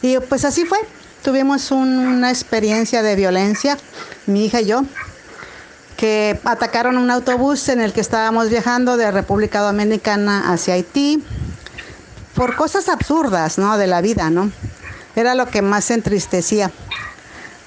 Y 0.02 0.18
pues 0.20 0.44
así 0.44 0.66
fue. 0.66 0.80
Tuvimos 1.24 1.72
una 1.72 2.30
experiencia 2.30 3.02
de 3.02 3.16
violencia, 3.16 3.78
mi 4.26 4.46
hija 4.46 4.60
y 4.60 4.66
yo, 4.66 4.84
que 5.96 6.38
atacaron 6.44 6.98
un 6.98 7.10
autobús 7.12 7.70
en 7.70 7.80
el 7.80 7.94
que 7.94 8.02
estábamos 8.02 8.50
viajando 8.50 8.98
de 8.98 9.10
República 9.10 9.62
Dominicana 9.62 10.52
hacia 10.52 10.74
Haití, 10.74 11.24
por 12.36 12.56
cosas 12.56 12.90
absurdas, 12.90 13.58
¿no? 13.58 13.78
De 13.78 13.88
la 13.88 14.02
vida, 14.02 14.30
¿no? 14.30 14.52
Era 15.16 15.36
lo 15.36 15.48
que 15.48 15.62
más 15.62 15.92
entristecía. 15.92 16.72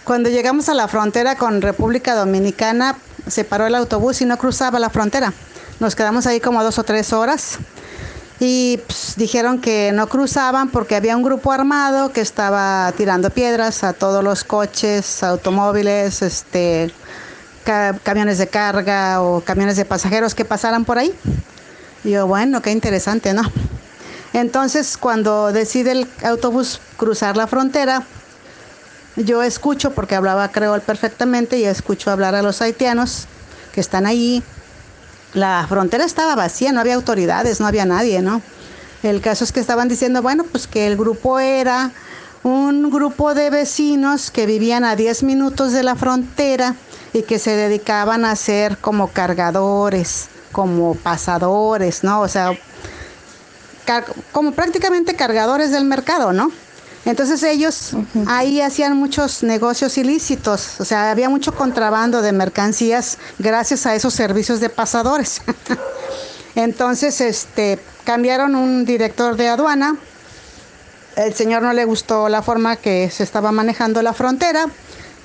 Cuando 0.07 0.29
llegamos 0.29 0.69
a 0.69 0.75
la 0.75 0.87
frontera 0.87 1.35
con 1.35 1.61
República 1.61 2.15
Dominicana, 2.15 2.95
se 3.27 3.43
paró 3.43 3.67
el 3.67 3.75
autobús 3.75 4.23
y 4.23 4.25
no 4.25 4.39
cruzaba 4.39 4.79
la 4.79 4.89
frontera. 4.89 5.33
Nos 5.81 5.97
quedamos 5.97 6.29
ahí 6.29 6.39
como 6.39 6.63
dos 6.63 6.79
o 6.79 6.85
tres 6.85 7.13
horas 7.13 7.59
y 8.39 8.79
pues, 8.87 9.15
dijeron 9.17 9.61
que 9.61 9.91
no 9.93 10.07
cruzaban 10.07 10.69
porque 10.69 10.95
había 10.95 11.17
un 11.17 11.25
grupo 11.25 11.51
armado 11.51 12.13
que 12.13 12.21
estaba 12.21 12.93
tirando 12.97 13.31
piedras 13.31 13.83
a 13.83 13.95
todos 13.95 14.23
los 14.23 14.45
coches, 14.45 15.25
automóviles, 15.25 16.23
este, 16.23 16.93
camiones 18.05 18.39
de 18.39 18.47
carga 18.47 19.21
o 19.23 19.41
camiones 19.41 19.77
de 19.77 19.87
pasajeros 19.87 20.37
que 20.37 20.45
pasaran 20.45 20.85
por 20.85 20.99
ahí. 20.99 21.13
Y 22.05 22.11
yo, 22.13 22.29
bueno, 22.29 22.63
qué 22.63 22.71
interesante, 22.71 23.35
¿no? 23.35 23.43
Entonces, 24.35 24.99
cuando 24.99 25.51
decide 25.53 25.91
el 25.91 26.09
autobús 26.23 26.81
cruzar 26.97 27.37
la 27.37 27.49
frontera, 27.49 28.05
yo 29.17 29.43
escucho, 29.43 29.93
porque 29.93 30.15
hablaba 30.15 30.49
creol 30.53 30.81
perfectamente, 30.81 31.59
y 31.59 31.65
escucho 31.65 32.11
hablar 32.11 32.35
a 32.35 32.43
los 32.43 32.61
haitianos 32.61 33.27
que 33.73 33.81
están 33.81 34.07
ahí. 34.07 34.43
La 35.35 35.67
frontera 35.69 36.05
estaba 36.05 36.35
vacía, 36.35 36.73
no 36.73 36.81
había 36.81 36.95
autoridades, 36.95 37.61
no 37.61 37.67
había 37.67 37.85
nadie, 37.85 38.23
¿no? 38.23 38.43
El 39.03 39.21
caso 39.21 39.45
es 39.45 39.53
que 39.53 39.61
estaban 39.61 39.89
diciendo, 39.89 40.23
bueno, 40.23 40.45
pues 40.45 40.67
que 40.67 40.87
el 40.87 40.97
grupo 40.97 41.39
era 41.39 41.93
un 42.43 42.91
grupo 42.91 43.35
de 43.35 43.51
vecinos 43.51 44.31
que 44.31 44.47
vivían 44.47 44.85
a 44.85 44.97
10 44.97 45.23
minutos 45.25 45.73
de 45.73 45.83
la 45.83 45.97
frontera 45.97 46.75
y 47.13 47.23
que 47.23 47.39
se 47.39 47.57
dedicaban 47.57 48.25
a 48.25 48.37
ser 48.37 48.79
como 48.79 49.09
cargadores, 49.09 50.29
como 50.53 50.95
pasadores, 50.95 52.05
¿no? 52.05 52.21
O 52.21 52.29
sea, 52.29 52.53
como 54.33 54.53
prácticamente 54.53 55.15
cargadores 55.15 55.71
del 55.71 55.85
mercado, 55.85 56.33
¿no? 56.33 56.51
Entonces 57.07 57.43
ellos 57.45 57.93
ahí 58.27 58.61
hacían 58.61 58.97
muchos 58.97 59.45
negocios 59.45 59.97
ilícitos, 59.97 60.81
o 60.81 60.85
sea, 60.85 61.13
había 61.13 61.29
mucho 61.29 61.55
contrabando 61.55 62.21
de 62.21 62.33
mercancías 62.33 63.17
gracias 63.39 63.87
a 63.87 63.95
esos 63.95 64.13
servicios 64.13 64.59
de 64.59 64.69
pasadores. 64.71 65.41
Entonces, 66.57 67.21
este, 67.21 67.79
cambiaron 68.05 68.57
un 68.57 68.85
director 68.85 69.37
de 69.37 69.47
aduana. 69.49 69.97
El 71.15 71.33
señor 71.33 71.63
no 71.63 71.73
le 71.73 71.85
gustó 71.85 72.29
la 72.29 72.43
forma 72.43 72.75
que 72.75 73.09
se 73.11 73.23
estaba 73.23 73.53
manejando 73.53 74.03
la 74.03 74.13
frontera 74.13 74.67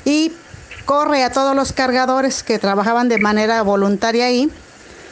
y 0.05 0.31
corre 0.85 1.23
a 1.23 1.31
todos 1.31 1.55
los 1.55 1.73
cargadores 1.73 2.43
que 2.43 2.59
trabajaban 2.59 3.09
de 3.09 3.17
manera 3.17 3.61
voluntaria 3.63 4.25
ahí 4.25 4.51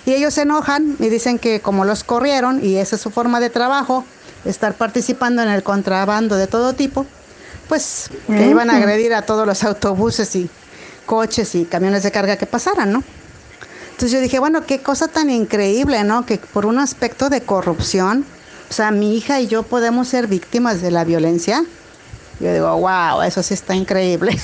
y 0.06 0.14
ellos 0.14 0.34
se 0.34 0.42
enojan 0.42 0.96
y 1.00 1.10
dicen 1.10 1.40
que 1.40 1.60
como 1.60 1.86
los 1.86 2.04
corrieron 2.04 2.64
y 2.64 2.78
esa 2.78 2.96
es 2.96 3.02
su 3.02 3.12
forma 3.12 3.40
de 3.40 3.50
trabajo, 3.50 4.06
estar 4.46 4.74
participando 4.74 5.42
en 5.42 5.50
el 5.50 5.64
contrabando 5.64 6.36
de 6.36 6.48
todo 6.48 6.74
tipo, 6.74 7.06
pues 7.68 8.10
que 8.28 8.48
iban 8.48 8.70
a 8.70 8.78
agredir 8.78 9.14
a 9.14 9.22
todos 9.22 9.46
los 9.46 9.64
autobuses 9.64 10.36
y 10.36 10.50
coches 11.06 11.56
y 11.56 11.66
camiones 11.66 12.04
de 12.04 12.12
carga 12.12 12.38
que 12.38 12.46
pasaran, 12.46 12.92
¿no? 12.92 13.04
Entonces 13.92 14.12
yo 14.12 14.22
dije, 14.22 14.40
bueno, 14.40 14.66
qué 14.66 14.80
cosa 14.80 15.08
tan 15.08 15.30
increíble, 15.30 16.04
¿no? 16.04 16.26
Que 16.26 16.38
por 16.38 16.66
un 16.66 16.80
aspecto 16.80 17.30
de 17.30 17.42
corrupción, 17.42 18.26
o 18.70 18.74
sea, 18.74 18.92
mi 18.92 19.18
hija 19.18 19.42
y 19.42 19.48
yo 19.48 19.64
podemos 19.64 20.08
ser 20.08 20.28
víctimas 20.28 20.82
de 20.82 20.92
la 20.92 21.04
violencia. 21.04 21.64
Yo 22.40 22.54
digo, 22.54 22.78
wow, 22.78 23.22
eso 23.24 23.44
sí 23.44 23.54
está 23.54 23.76
increíble. 23.76 24.40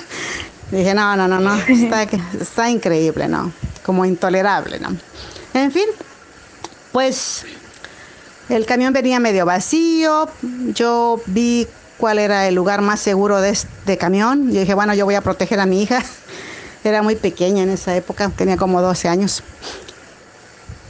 dije, 0.70 0.94
no, 0.94 1.14
no, 1.16 1.28
no, 1.28 1.38
no, 1.38 1.54
está, 1.54 2.02
está 2.02 2.70
increíble, 2.70 3.28
¿no? 3.28 3.52
Como 3.84 4.04
intolerable, 4.04 4.80
¿no? 4.80 4.96
En 5.54 5.70
fin, 5.70 5.86
pues 6.90 7.44
el 8.48 8.66
camión 8.66 8.92
venía 8.92 9.20
medio 9.20 9.44
vacío. 9.44 10.28
Yo 10.74 11.20
vi 11.26 11.66
cuál 11.98 12.18
era 12.18 12.48
el 12.48 12.54
lugar 12.54 12.80
más 12.80 13.00
seguro 13.00 13.40
de 13.40 13.50
este 13.50 13.98
camión. 13.98 14.50
Yo 14.52 14.60
dije, 14.60 14.74
bueno, 14.74 14.94
yo 14.94 15.04
voy 15.04 15.16
a 15.16 15.20
proteger 15.20 15.60
a 15.60 15.66
mi 15.66 15.82
hija. 15.82 16.02
Era 16.84 17.02
muy 17.02 17.16
pequeña 17.16 17.64
en 17.64 17.70
esa 17.70 17.94
época, 17.96 18.30
tenía 18.34 18.56
como 18.56 18.80
12 18.80 19.08
años. 19.08 19.42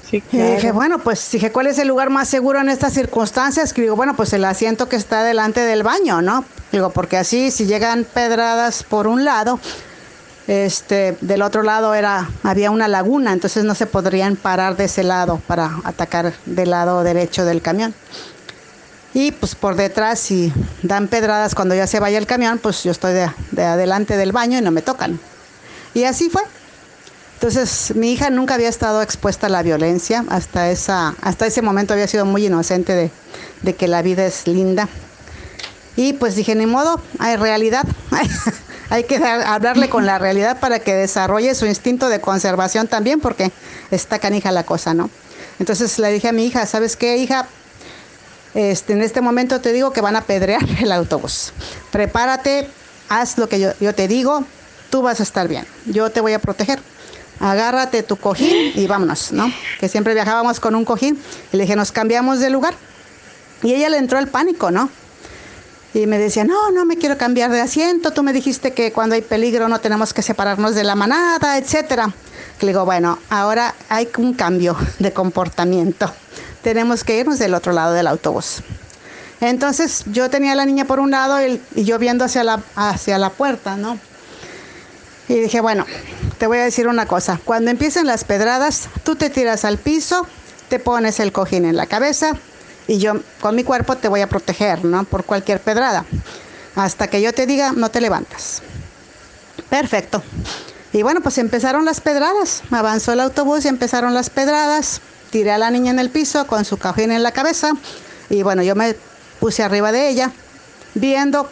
Sí, 0.08 0.22
Y 0.32 0.36
dije, 0.36 0.70
bueno, 0.70 0.98
pues 0.98 1.30
dije, 1.32 1.50
¿cuál 1.50 1.66
es 1.66 1.78
el 1.78 1.88
lugar 1.88 2.08
más 2.10 2.28
seguro 2.28 2.60
en 2.60 2.68
estas 2.68 2.92
circunstancias? 2.92 3.72
Que 3.72 3.82
digo, 3.82 3.96
bueno, 3.96 4.14
pues 4.14 4.32
el 4.32 4.44
asiento 4.44 4.88
que 4.88 4.96
está 4.96 5.22
delante 5.22 5.60
del 5.60 5.82
baño, 5.82 6.22
¿no? 6.22 6.44
Digo, 6.72 6.90
porque 6.90 7.16
así 7.16 7.50
si 7.50 7.66
llegan 7.66 8.04
pedradas 8.04 8.82
por 8.84 9.06
un 9.06 9.24
lado, 9.24 9.58
este, 10.48 11.16
del 11.20 11.42
otro 11.42 11.62
lado 11.62 11.94
era, 11.94 12.28
había 12.42 12.70
una 12.70 12.88
laguna, 12.88 13.32
entonces 13.32 13.64
no 13.64 13.74
se 13.74 13.86
podrían 13.86 14.34
parar 14.34 14.76
de 14.76 14.84
ese 14.84 15.04
lado 15.04 15.40
para 15.46 15.78
atacar 15.84 16.32
del 16.46 16.70
lado 16.70 17.04
derecho 17.04 17.44
del 17.44 17.62
camión. 17.62 17.94
Y 19.12 19.30
pues 19.32 19.54
por 19.54 19.76
detrás, 19.76 20.18
si 20.18 20.52
dan 20.82 21.08
pedradas 21.08 21.54
cuando 21.54 21.74
ya 21.74 21.86
se 21.86 22.00
vaya 22.00 22.18
el 22.18 22.26
camión, 22.26 22.58
pues 22.58 22.82
yo 22.82 22.90
estoy 22.90 23.12
de, 23.12 23.30
de 23.52 23.64
adelante 23.64 24.16
del 24.16 24.32
baño 24.32 24.58
y 24.58 24.62
no 24.62 24.70
me 24.70 24.82
tocan. 24.82 25.20
Y 25.92 26.04
así 26.04 26.30
fue. 26.30 26.42
Entonces, 27.34 27.94
mi 27.94 28.12
hija 28.12 28.30
nunca 28.30 28.54
había 28.54 28.68
estado 28.68 29.00
expuesta 29.00 29.46
a 29.46 29.50
la 29.50 29.62
violencia, 29.62 30.24
hasta 30.28 30.68
ese 30.70 31.62
momento 31.62 31.92
había 31.92 32.08
sido 32.08 32.24
muy 32.24 32.46
inocente 32.46 32.94
de, 32.94 33.10
de 33.62 33.76
que 33.76 33.86
la 33.86 34.02
vida 34.02 34.26
es 34.26 34.48
linda. 34.48 34.88
Y 35.94 36.14
pues 36.14 36.34
dije, 36.34 36.54
ni 36.54 36.66
modo, 36.66 37.00
hay 37.18 37.36
realidad, 37.36 37.84
hay 38.90 39.04
que 39.04 39.16
hablarle 39.16 39.88
con 39.88 40.06
la 40.06 40.18
realidad 40.18 40.60
para 40.60 40.78
que 40.78 40.94
desarrolle 40.94 41.54
su 41.54 41.66
instinto 41.66 42.08
de 42.08 42.20
conservación 42.20 42.88
también, 42.88 43.20
porque 43.20 43.52
está 43.90 44.18
canija 44.18 44.52
la 44.52 44.64
cosa, 44.64 44.94
¿no? 44.94 45.10
Entonces 45.58 45.98
le 45.98 46.12
dije 46.12 46.28
a 46.28 46.32
mi 46.32 46.46
hija, 46.46 46.66
¿sabes 46.66 46.96
qué, 46.96 47.16
hija? 47.16 47.46
Este, 48.54 48.92
en 48.92 49.02
este 49.02 49.20
momento 49.20 49.60
te 49.60 49.72
digo 49.72 49.92
que 49.92 50.00
van 50.00 50.16
a 50.16 50.22
pedrear 50.22 50.62
el 50.80 50.92
autobús. 50.92 51.52
Prepárate, 51.90 52.68
haz 53.08 53.38
lo 53.38 53.48
que 53.48 53.60
yo, 53.60 53.70
yo 53.80 53.94
te 53.94 54.08
digo, 54.08 54.44
tú 54.90 55.02
vas 55.02 55.20
a 55.20 55.22
estar 55.22 55.48
bien, 55.48 55.66
yo 55.86 56.10
te 56.10 56.20
voy 56.20 56.32
a 56.32 56.38
proteger 56.38 56.80
agárrate 57.40 58.02
tu 58.02 58.16
cojín 58.16 58.72
y 58.74 58.86
vámonos, 58.86 59.32
¿no? 59.32 59.52
Que 59.78 59.88
siempre 59.88 60.14
viajábamos 60.14 60.60
con 60.60 60.74
un 60.74 60.84
cojín. 60.84 61.18
Y 61.52 61.56
le 61.56 61.64
dije, 61.64 61.76
nos 61.76 61.92
cambiamos 61.92 62.40
de 62.40 62.50
lugar. 62.50 62.74
Y 63.62 63.74
ella 63.74 63.88
le 63.88 63.98
entró 63.98 64.18
el 64.18 64.28
pánico, 64.28 64.70
¿no? 64.70 64.90
Y 65.94 66.06
me 66.06 66.18
decía, 66.18 66.44
no, 66.44 66.70
no 66.70 66.84
me 66.84 66.96
quiero 66.96 67.16
cambiar 67.16 67.50
de 67.50 67.60
asiento. 67.60 68.10
Tú 68.10 68.22
me 68.22 68.32
dijiste 68.32 68.72
que 68.72 68.92
cuando 68.92 69.14
hay 69.14 69.22
peligro 69.22 69.68
no 69.68 69.80
tenemos 69.80 70.12
que 70.12 70.22
separarnos 70.22 70.74
de 70.74 70.84
la 70.84 70.94
manada, 70.94 71.56
etcétera. 71.56 72.12
Le 72.60 72.68
digo, 72.68 72.84
bueno, 72.84 73.18
ahora 73.30 73.74
hay 73.88 74.08
un 74.18 74.34
cambio 74.34 74.76
de 74.98 75.12
comportamiento. 75.12 76.12
Tenemos 76.62 77.04
que 77.04 77.18
irnos 77.18 77.38
del 77.38 77.54
otro 77.54 77.72
lado 77.72 77.94
del 77.94 78.06
autobús. 78.06 78.62
Entonces 79.40 80.02
yo 80.06 80.28
tenía 80.28 80.52
a 80.52 80.56
la 80.56 80.66
niña 80.66 80.84
por 80.84 81.00
un 81.00 81.12
lado 81.12 81.38
y, 81.46 81.60
yo 81.84 81.98
viendo 81.98 82.24
hacia 82.24 82.44
la, 82.44 82.60
hacia 82.74 83.18
la 83.18 83.30
puerta, 83.30 83.76
¿no? 83.76 83.98
Y 85.28 85.34
dije, 85.34 85.60
bueno, 85.60 85.86
te 86.38 86.46
voy 86.46 86.58
a 86.58 86.64
decir 86.64 86.88
una 86.88 87.06
cosa. 87.06 87.40
Cuando 87.44 87.70
empiecen 87.70 88.06
las 88.06 88.24
pedradas, 88.24 88.88
tú 89.04 89.14
te 89.14 89.30
tiras 89.30 89.64
al 89.64 89.78
piso, 89.78 90.26
te 90.68 90.78
pones 90.78 91.20
el 91.20 91.32
cojín 91.32 91.64
en 91.64 91.76
la 91.76 91.86
cabeza 91.86 92.32
y 92.88 92.98
yo 92.98 93.12
con 93.40 93.54
mi 93.54 93.62
cuerpo 93.62 93.96
te 93.96 94.08
voy 94.08 94.22
a 94.22 94.28
proteger, 94.28 94.84
¿no? 94.84 95.04
Por 95.04 95.24
cualquier 95.24 95.60
pedrada. 95.60 96.04
Hasta 96.74 97.06
que 97.08 97.20
yo 97.22 97.32
te 97.32 97.46
diga, 97.46 97.72
no 97.72 97.90
te 97.90 98.00
levantas. 98.00 98.62
Perfecto. 99.68 100.22
Y 100.92 101.02
bueno, 101.02 101.20
pues 101.20 101.36
empezaron 101.38 101.84
las 101.84 102.00
pedradas. 102.00 102.62
Avanzó 102.70 103.12
el 103.12 103.20
autobús 103.20 103.66
y 103.66 103.68
empezaron 103.68 104.14
las 104.14 104.30
pedradas. 104.30 105.02
Tiré 105.30 105.52
a 105.52 105.58
la 105.58 105.70
niña 105.70 105.90
en 105.90 105.98
el 105.98 106.08
piso 106.08 106.46
con 106.46 106.64
su 106.64 106.78
cojín 106.78 107.12
en 107.12 107.22
la 107.22 107.32
cabeza. 107.32 107.72
Y 108.30 108.42
bueno, 108.42 108.62
yo 108.62 108.74
me 108.74 108.96
puse 109.38 109.62
arriba 109.62 109.92
de 109.92 110.08
ella, 110.08 110.32
viendo 110.94 111.48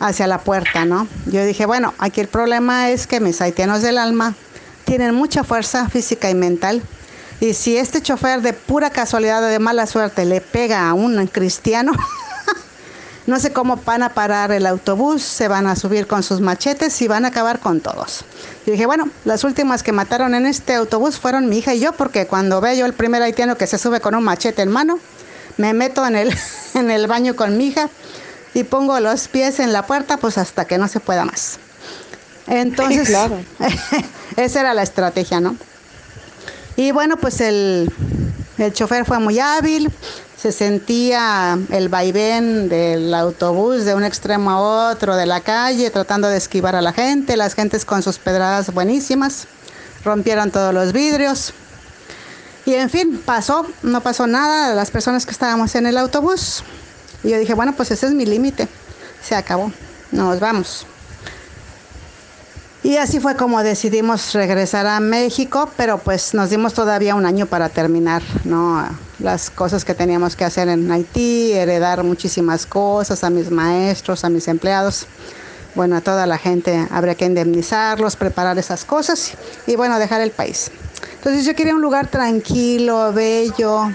hacia 0.00 0.26
la 0.26 0.38
puerta, 0.38 0.86
¿no? 0.86 1.06
Yo 1.26 1.44
dije, 1.44 1.66
bueno, 1.66 1.92
aquí 1.98 2.20
el 2.20 2.28
problema 2.28 2.90
es 2.90 3.06
que 3.06 3.20
mis 3.20 3.40
haitianos 3.40 3.82
del 3.82 3.98
alma 3.98 4.34
tienen 4.84 5.14
mucha 5.14 5.44
fuerza 5.44 5.88
física 5.88 6.30
y 6.30 6.34
mental. 6.34 6.82
Y 7.42 7.54
si 7.54 7.76
este 7.76 8.00
chofer 8.00 8.40
de 8.40 8.52
pura 8.52 8.90
casualidad 8.90 9.42
o 9.42 9.46
de 9.46 9.58
mala 9.58 9.88
suerte 9.88 10.24
le 10.24 10.40
pega 10.40 10.88
a 10.88 10.94
un 10.94 11.26
cristiano, 11.26 11.90
no 13.26 13.40
sé 13.40 13.52
cómo 13.52 13.80
van 13.84 14.04
a 14.04 14.10
parar 14.10 14.52
el 14.52 14.64
autobús, 14.64 15.24
se 15.24 15.48
van 15.48 15.66
a 15.66 15.74
subir 15.74 16.06
con 16.06 16.22
sus 16.22 16.40
machetes 16.40 17.02
y 17.02 17.08
van 17.08 17.24
a 17.24 17.28
acabar 17.28 17.58
con 17.58 17.80
todos. 17.80 18.24
Y 18.64 18.70
dije, 18.70 18.86
bueno, 18.86 19.10
las 19.24 19.42
últimas 19.42 19.82
que 19.82 19.90
mataron 19.90 20.36
en 20.36 20.46
este 20.46 20.76
autobús 20.76 21.18
fueron 21.18 21.48
mi 21.48 21.58
hija 21.58 21.74
y 21.74 21.80
yo, 21.80 21.90
porque 21.90 22.28
cuando 22.28 22.60
veo 22.60 22.74
yo 22.74 22.86
el 22.86 22.92
primer 22.92 23.20
haitiano 23.22 23.56
que 23.56 23.66
se 23.66 23.76
sube 23.76 23.98
con 23.98 24.14
un 24.14 24.22
machete 24.22 24.62
en 24.62 24.70
mano, 24.70 25.00
me 25.56 25.74
meto 25.74 26.06
en 26.06 26.14
el, 26.14 26.38
en 26.74 26.92
el 26.92 27.08
baño 27.08 27.34
con 27.34 27.58
mi 27.58 27.66
hija 27.66 27.90
y 28.54 28.62
pongo 28.62 29.00
los 29.00 29.26
pies 29.26 29.58
en 29.58 29.72
la 29.72 29.84
puerta 29.84 30.16
pues 30.16 30.38
hasta 30.38 30.64
que 30.66 30.78
no 30.78 30.86
se 30.86 31.00
pueda 31.00 31.24
más. 31.24 31.58
Entonces, 32.46 33.08
claro. 33.08 33.36
esa 34.36 34.60
era 34.60 34.74
la 34.74 34.84
estrategia, 34.84 35.40
¿no? 35.40 35.56
Y 36.76 36.92
bueno, 36.92 37.16
pues 37.16 37.40
el, 37.40 37.92
el 38.58 38.72
chofer 38.72 39.04
fue 39.04 39.18
muy 39.18 39.38
hábil, 39.38 39.90
se 40.36 40.52
sentía 40.52 41.58
el 41.70 41.88
vaivén 41.88 42.68
del 42.68 43.12
autobús 43.14 43.84
de 43.84 43.94
un 43.94 44.04
extremo 44.04 44.50
a 44.50 44.90
otro 44.90 45.16
de 45.16 45.26
la 45.26 45.40
calle, 45.40 45.90
tratando 45.90 46.28
de 46.28 46.36
esquivar 46.36 46.74
a 46.74 46.82
la 46.82 46.92
gente, 46.92 47.36
las 47.36 47.54
gentes 47.54 47.84
con 47.84 48.02
sus 48.02 48.18
pedradas 48.18 48.72
buenísimas, 48.72 49.46
rompieron 50.04 50.50
todos 50.50 50.72
los 50.72 50.92
vidrios. 50.92 51.52
Y 52.64 52.74
en 52.74 52.90
fin, 52.90 53.20
pasó, 53.24 53.66
no 53.82 54.00
pasó 54.00 54.26
nada, 54.26 54.74
las 54.74 54.90
personas 54.90 55.26
que 55.26 55.32
estábamos 55.32 55.74
en 55.74 55.86
el 55.86 55.98
autobús 55.98 56.62
y 57.24 57.30
yo 57.30 57.38
dije, 57.38 57.54
bueno, 57.54 57.72
pues 57.76 57.90
ese 57.90 58.06
es 58.06 58.12
mi 58.12 58.26
límite. 58.26 58.68
Se 59.22 59.34
acabó. 59.34 59.72
Nos 60.10 60.40
vamos. 60.40 60.86
Y 62.84 62.96
así 62.96 63.20
fue 63.20 63.36
como 63.36 63.62
decidimos 63.62 64.32
regresar 64.32 64.86
a 64.86 64.98
México, 64.98 65.70
pero 65.76 65.98
pues 65.98 66.34
nos 66.34 66.50
dimos 66.50 66.74
todavía 66.74 67.14
un 67.14 67.26
año 67.26 67.46
para 67.46 67.68
terminar, 67.68 68.22
¿no? 68.44 68.84
Las 69.20 69.50
cosas 69.50 69.84
que 69.84 69.94
teníamos 69.94 70.34
que 70.34 70.44
hacer 70.44 70.68
en 70.68 70.90
Haití, 70.90 71.52
heredar 71.52 72.02
muchísimas 72.02 72.66
cosas 72.66 73.22
a 73.22 73.30
mis 73.30 73.52
maestros, 73.52 74.24
a 74.24 74.30
mis 74.30 74.48
empleados. 74.48 75.06
Bueno, 75.76 75.96
a 75.96 76.00
toda 76.00 76.26
la 76.26 76.38
gente 76.38 76.88
habría 76.90 77.14
que 77.14 77.24
indemnizarlos, 77.24 78.16
preparar 78.16 78.58
esas 78.58 78.84
cosas 78.84 79.32
y 79.66 79.76
bueno, 79.76 79.98
dejar 80.00 80.20
el 80.20 80.32
país. 80.32 80.70
Entonces 81.14 81.44
yo 81.44 81.54
quería 81.54 81.76
un 81.76 81.82
lugar 81.82 82.08
tranquilo, 82.08 83.12
bello, 83.12 83.92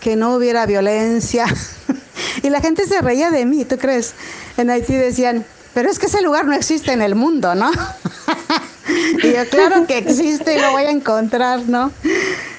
que 0.00 0.16
no 0.16 0.34
hubiera 0.34 0.66
violencia, 0.66 1.46
Y 2.42 2.50
la 2.50 2.60
gente 2.60 2.86
se 2.86 3.00
reía 3.00 3.30
de 3.30 3.44
mí, 3.46 3.64
¿tú 3.64 3.78
crees? 3.78 4.14
En 4.56 4.70
Haití 4.70 4.94
decían, 4.94 5.44
pero 5.78 5.90
es 5.92 6.00
que 6.00 6.06
ese 6.06 6.22
lugar 6.22 6.44
no 6.44 6.54
existe 6.54 6.92
en 6.92 7.02
el 7.02 7.14
mundo, 7.14 7.54
¿no? 7.54 7.70
y 9.22 9.32
yo, 9.32 9.48
claro 9.48 9.86
que 9.86 9.98
existe 9.98 10.56
y 10.56 10.60
lo 10.60 10.72
voy 10.72 10.82
a 10.82 10.90
encontrar, 10.90 11.60
¿no? 11.68 11.92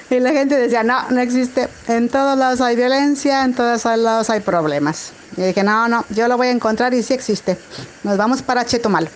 Y 0.08 0.20
la 0.20 0.32
gente 0.32 0.56
decía, 0.56 0.82
no, 0.82 1.02
no 1.10 1.20
existe. 1.20 1.68
En 1.86 2.08
todos 2.08 2.38
lados 2.38 2.62
hay 2.62 2.76
violencia, 2.76 3.44
en 3.44 3.52
todos 3.52 3.84
lados 3.84 4.30
hay 4.30 4.40
problemas. 4.40 5.12
Y 5.36 5.42
dije, 5.42 5.62
no, 5.62 5.86
no, 5.86 6.06
yo 6.08 6.28
lo 6.28 6.38
voy 6.38 6.46
a 6.46 6.50
encontrar 6.52 6.94
y 6.94 7.02
sí 7.02 7.12
existe. 7.12 7.58
Nos 8.04 8.16
vamos 8.16 8.40
para 8.40 8.64
Chetumal. 8.64 9.06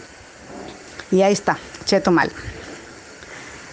Y 1.10 1.22
ahí 1.22 1.32
está, 1.32 1.56
Chetumal. 1.86 2.30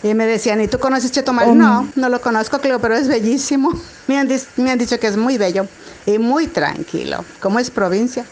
Y 0.02 0.14
me 0.14 0.26
decían, 0.26 0.62
¿y 0.62 0.70
tú 0.70 0.80
conoces 0.80 1.12
Chetumal? 1.12 1.58
No, 1.58 1.92
no 1.94 2.08
lo 2.08 2.22
conozco, 2.22 2.62
creo, 2.62 2.80
pero 2.80 2.96
es 2.96 3.10
bellísimo. 3.10 3.74
Me 4.08 4.18
han, 4.18 4.30
me 4.56 4.72
han 4.72 4.80
dicho 4.80 4.98
que 4.98 5.08
es 5.08 5.18
muy 5.18 5.38
bello 5.38 5.68
y 6.06 6.20
muy 6.20 6.48
tranquilo. 6.48 7.26
Como 7.42 7.60
es 7.60 7.70
provincia, 7.70 8.26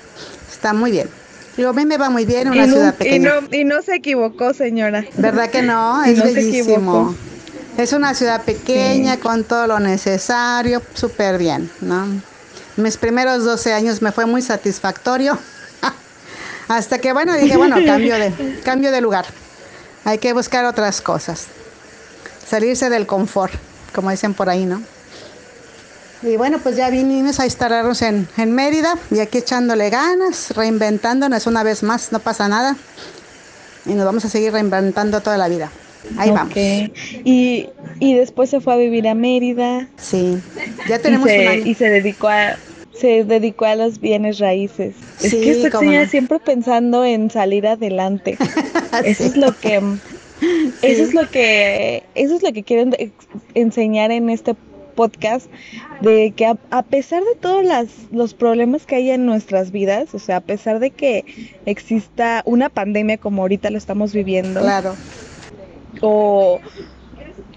está 0.50 0.72
muy 0.72 0.92
bien. 0.92 1.10
Digo, 1.58 1.70
a 1.70 1.74
mí 1.74 1.86
me 1.86 1.98
va 1.98 2.10
muy 2.10 2.26
bien, 2.26 2.50
una 2.50 2.66
ciudad 2.66 2.96
pequeña. 2.96 3.16
Y 3.16 3.20
no, 3.20 3.58
y 3.58 3.64
no 3.66 3.82
se 3.82 3.96
equivocó, 3.96 4.54
señora. 4.54 5.06
¿Verdad 5.18 5.50
que 5.50 5.62
no? 5.62 6.04
Es 6.06 6.22
bellísimo. 6.24 7.16
Es 7.78 7.94
una 7.94 8.14
ciudad 8.14 8.44
pequeña 8.44 9.20
con 9.20 9.46
todo 9.46 9.68
lo 9.68 9.80
necesario, 9.80 10.82
súper 10.94 11.38
bien, 11.38 11.72
¿no? 11.82 12.08
Mis 12.76 12.98
primeros 12.98 13.44
12 13.46 13.74
años 13.74 14.02
me 14.02 14.12
fue 14.12 14.26
muy 14.26 14.42
satisfactorio. 14.42 15.38
Hasta 16.68 17.00
que, 17.00 17.14
bueno, 17.14 17.34
dije, 17.36 17.58
bueno, 17.58 17.78
cambio 17.86 18.16
de, 18.16 18.60
cambio 18.64 18.92
de 18.92 19.02
lugar. 19.02 19.26
Hay 20.06 20.18
que 20.18 20.34
buscar 20.34 20.66
otras 20.66 21.02
cosas. 21.02 21.48
Salirse 22.46 22.90
del 22.90 23.06
confort, 23.06 23.54
como 23.94 24.12
dicen 24.12 24.34
por 24.34 24.50
ahí, 24.50 24.66
¿no? 24.66 24.82
Y 26.22 26.36
bueno, 26.36 26.60
pues 26.60 26.76
ya 26.76 26.90
vinimos 26.90 27.40
a 27.40 27.46
instalarnos 27.46 28.02
en, 28.02 28.28
en 28.38 28.52
Mérida 28.54 28.96
y 29.10 29.20
aquí 29.20 29.38
echándole 29.38 29.90
ganas, 29.90 30.52
reinventándonos 30.56 31.48
una 31.48 31.64
vez 31.64 31.82
más, 31.84 32.12
no 32.12 32.20
pasa 32.20 32.48
nada. 32.48 32.76
Y 33.86 33.94
nos 33.94 34.06
vamos 34.06 34.26
a 34.26 34.30
seguir 34.30 34.52
reinventando 34.52 35.22
toda 35.22 35.38
la 35.38 35.48
vida. 35.48 35.72
Ahí 36.18 36.32
vamos. 36.32 36.56
Y, 36.56 37.70
y 38.00 38.14
después 38.16 38.50
se 38.50 38.60
fue 38.60 38.74
a 38.74 38.78
vivir 38.78 39.08
a 39.08 39.16
Mérida. 39.16 39.88
Sí, 39.98 40.38
ya 40.88 41.00
tenemos 41.00 41.30
y 41.30 41.32
se, 41.32 41.70
Y 41.70 41.74
se 41.76 41.90
dedicó 41.90 42.28
a 42.28 42.58
se 43.00 43.24
dedicó 43.24 43.66
a 43.66 43.76
los 43.76 44.02
bienes 44.02 44.40
raíces. 44.40 44.94
es 45.22 45.32
que 45.32 45.52
estoy 45.52 46.06
siempre 46.08 46.40
pensando 46.40 47.06
en 47.06 47.32
salir 47.32 47.66
adelante. 47.66 48.38
Eso 49.06 49.24
es 49.24 49.38
lo 49.38 49.58
que 49.58 49.82
eso 50.82 51.04
es 51.04 51.14
lo 51.14 51.30
que 51.30 52.04
eso 52.16 52.36
es 52.36 52.44
lo 52.44 52.54
que 52.54 52.64
quieren 52.64 52.96
enseñar 53.56 54.12
en 54.12 54.30
este 54.30 54.56
podcast 55.00 55.50
de 56.02 56.34
que 56.36 56.46
a, 56.46 56.84
pesar 56.84 57.24
de 57.24 57.36
todos 57.36 57.64
los 58.12 58.34
problemas 58.34 58.86
que 58.86 58.96
hay 58.96 59.12
en 59.12 59.26
nuestras 59.26 59.72
vidas, 59.72 60.14
o 60.14 60.20
sea, 60.20 60.38
a 60.38 60.42
pesar 60.42 60.80
de 60.80 60.90
que 60.90 61.24
exista 61.66 62.42
una 62.44 62.68
pandemia 62.68 63.18
como 63.18 63.44
ahorita 63.44 63.70
lo 63.70 63.78
estamos 63.78 64.12
viviendo, 64.12 64.60
claro, 64.60 64.96
o 66.02 66.60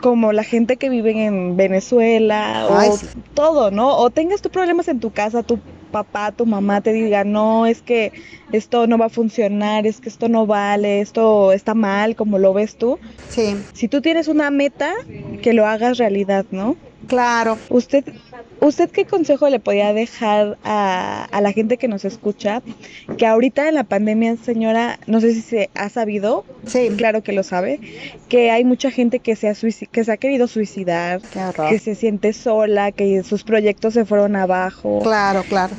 como 0.01 0.33
la 0.33 0.45
gente 0.45 0.77
que 0.77 0.89
vive 0.89 1.25
en 1.25 1.57
Venezuela, 1.57 2.69
o 2.71 2.97
todo, 3.35 3.73
¿no? 3.73 3.97
O 3.97 4.11
tengas 4.11 4.41
tus 4.41 4.53
problemas 4.53 4.87
en 4.87 5.01
tu 5.01 5.11
casa, 5.11 5.43
tu 5.43 5.59
papá, 5.91 6.31
tu 6.31 6.47
mamá 6.47 6.81
te 6.81 6.93
diga, 6.93 7.25
no, 7.25 7.67
es 7.67 7.83
que 7.83 8.13
esto 8.53 8.87
no 8.87 8.99
va 8.99 9.07
a 9.07 9.11
funcionar, 9.11 9.85
es 9.85 10.01
que 10.01 10.09
esto 10.09 10.29
no 10.29 10.47
vale, 10.47 11.01
esto 11.01 11.53
está 11.53 11.75
mal, 11.75 12.15
como 12.15 12.39
lo 12.39 12.53
ves 12.53 12.77
tú. 12.77 13.01
Sí. 13.29 13.57
Si 13.73 13.89
tú 13.89 14.01
tienes 14.01 14.29
una 14.29 14.51
meta, 14.51 14.93
que 15.43 15.53
lo 15.53 15.67
hagas 15.67 15.99
realidad, 15.99 16.47
¿no? 16.53 16.77
Claro. 17.09 17.59
Usted, 17.69 18.05
¿Usted 18.63 18.91
qué 18.91 19.07
consejo 19.07 19.49
le 19.49 19.59
podía 19.59 19.93
dejar 19.93 20.57
a, 20.63 21.25
a, 21.33 21.41
la 21.41 21.51
gente 21.51 21.79
que 21.79 21.89
nos 21.89 22.05
escucha? 22.05 22.63
Que 23.19 23.27
ahorita 23.27 23.69
en 23.69 23.75
la 23.75 23.83
pandemia, 23.83 24.37
señora, 24.37 25.01
no 25.09 25.21
sé 25.21 25.35
si 25.35 25.41
se 25.41 25.71
ha 25.75 25.89
sabido, 25.89 26.45
sí. 26.65 26.89
claro 26.97 27.25
que 27.25 27.33
lo 27.33 27.43
sabe, 27.43 27.81
que 28.29 28.53
hay 28.53 28.65
mucha 28.65 28.93
gente 28.93 29.19
que 29.19 29.35
se 29.35 29.49
ha, 29.49 29.55
que 29.91 30.05
se 30.05 30.13
ha 30.13 30.17
querido 30.17 30.47
suicidar, 30.47 31.21
que 31.69 31.81
se 31.81 31.97
siente 31.97 32.33
sola, 32.33 32.93
que 32.93 33.25
sus 33.25 33.43
proyectos 33.43 33.95
se 33.95 34.05
fueron 34.05 34.37
abajo. 34.37 35.01
Claro, 35.03 35.43
claro. 35.49 35.75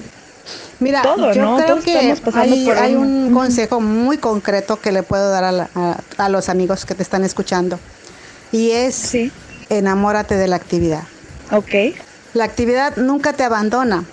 Mira, 0.81 1.03
yo 1.33 1.55
creo 1.57 1.79
que 1.79 1.97
hay, 2.75 2.95
un... 2.95 3.33
consejo 3.33 3.79
muy 3.79 4.17
concreto 4.17 4.75
que 4.75 4.91
le 4.91 5.03
puedo 5.03 5.29
dar 5.29 5.45
a, 5.45 5.97
a, 6.17 6.27
los 6.27 6.49
amigos 6.49 6.85
que 6.85 6.95
te 6.95 7.03
están 7.03 7.23
escuchando 7.23 7.79
y 8.51 8.71
es 8.71 8.93
sí. 8.93 9.31
enamórate 9.69 10.35
de 10.35 10.49
la 10.49 10.57
actividad. 10.57 11.03
Ok. 11.53 11.95
La 12.33 12.45
actividad 12.45 12.97
nunca 12.97 13.33
te 13.33 13.43
abandona. 13.43 14.03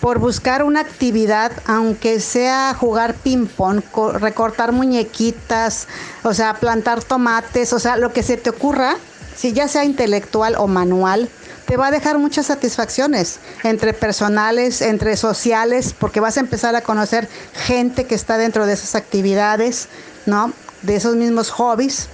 Por 0.00 0.18
buscar 0.18 0.62
una 0.62 0.80
actividad, 0.80 1.50
aunque 1.66 2.20
sea 2.20 2.74
jugar 2.78 3.14
ping-pong, 3.14 3.82
recortar 4.20 4.72
muñequitas, 4.72 5.88
o 6.22 6.34
sea, 6.34 6.54
plantar 6.54 7.02
tomates, 7.02 7.72
o 7.72 7.78
sea, 7.78 7.96
lo 7.96 8.12
que 8.12 8.22
se 8.22 8.36
te 8.36 8.50
ocurra, 8.50 8.96
si 9.34 9.52
ya 9.52 9.66
sea 9.66 9.84
intelectual 9.84 10.54
o 10.56 10.68
manual, 10.68 11.28
te 11.66 11.76
va 11.76 11.88
a 11.88 11.90
dejar 11.90 12.18
muchas 12.18 12.46
satisfacciones 12.46 13.40
entre 13.64 13.92
personales, 13.92 14.82
entre 14.82 15.16
sociales, 15.16 15.94
porque 15.98 16.20
vas 16.20 16.36
a 16.36 16.40
empezar 16.40 16.76
a 16.76 16.82
conocer 16.82 17.28
gente 17.54 18.04
que 18.04 18.14
está 18.14 18.38
dentro 18.38 18.66
de 18.66 18.74
esas 18.74 18.94
actividades, 18.94 19.88
¿no? 20.26 20.52
De 20.82 20.96
esos 20.96 21.16
mismos 21.16 21.50
hobbies. 21.50 22.08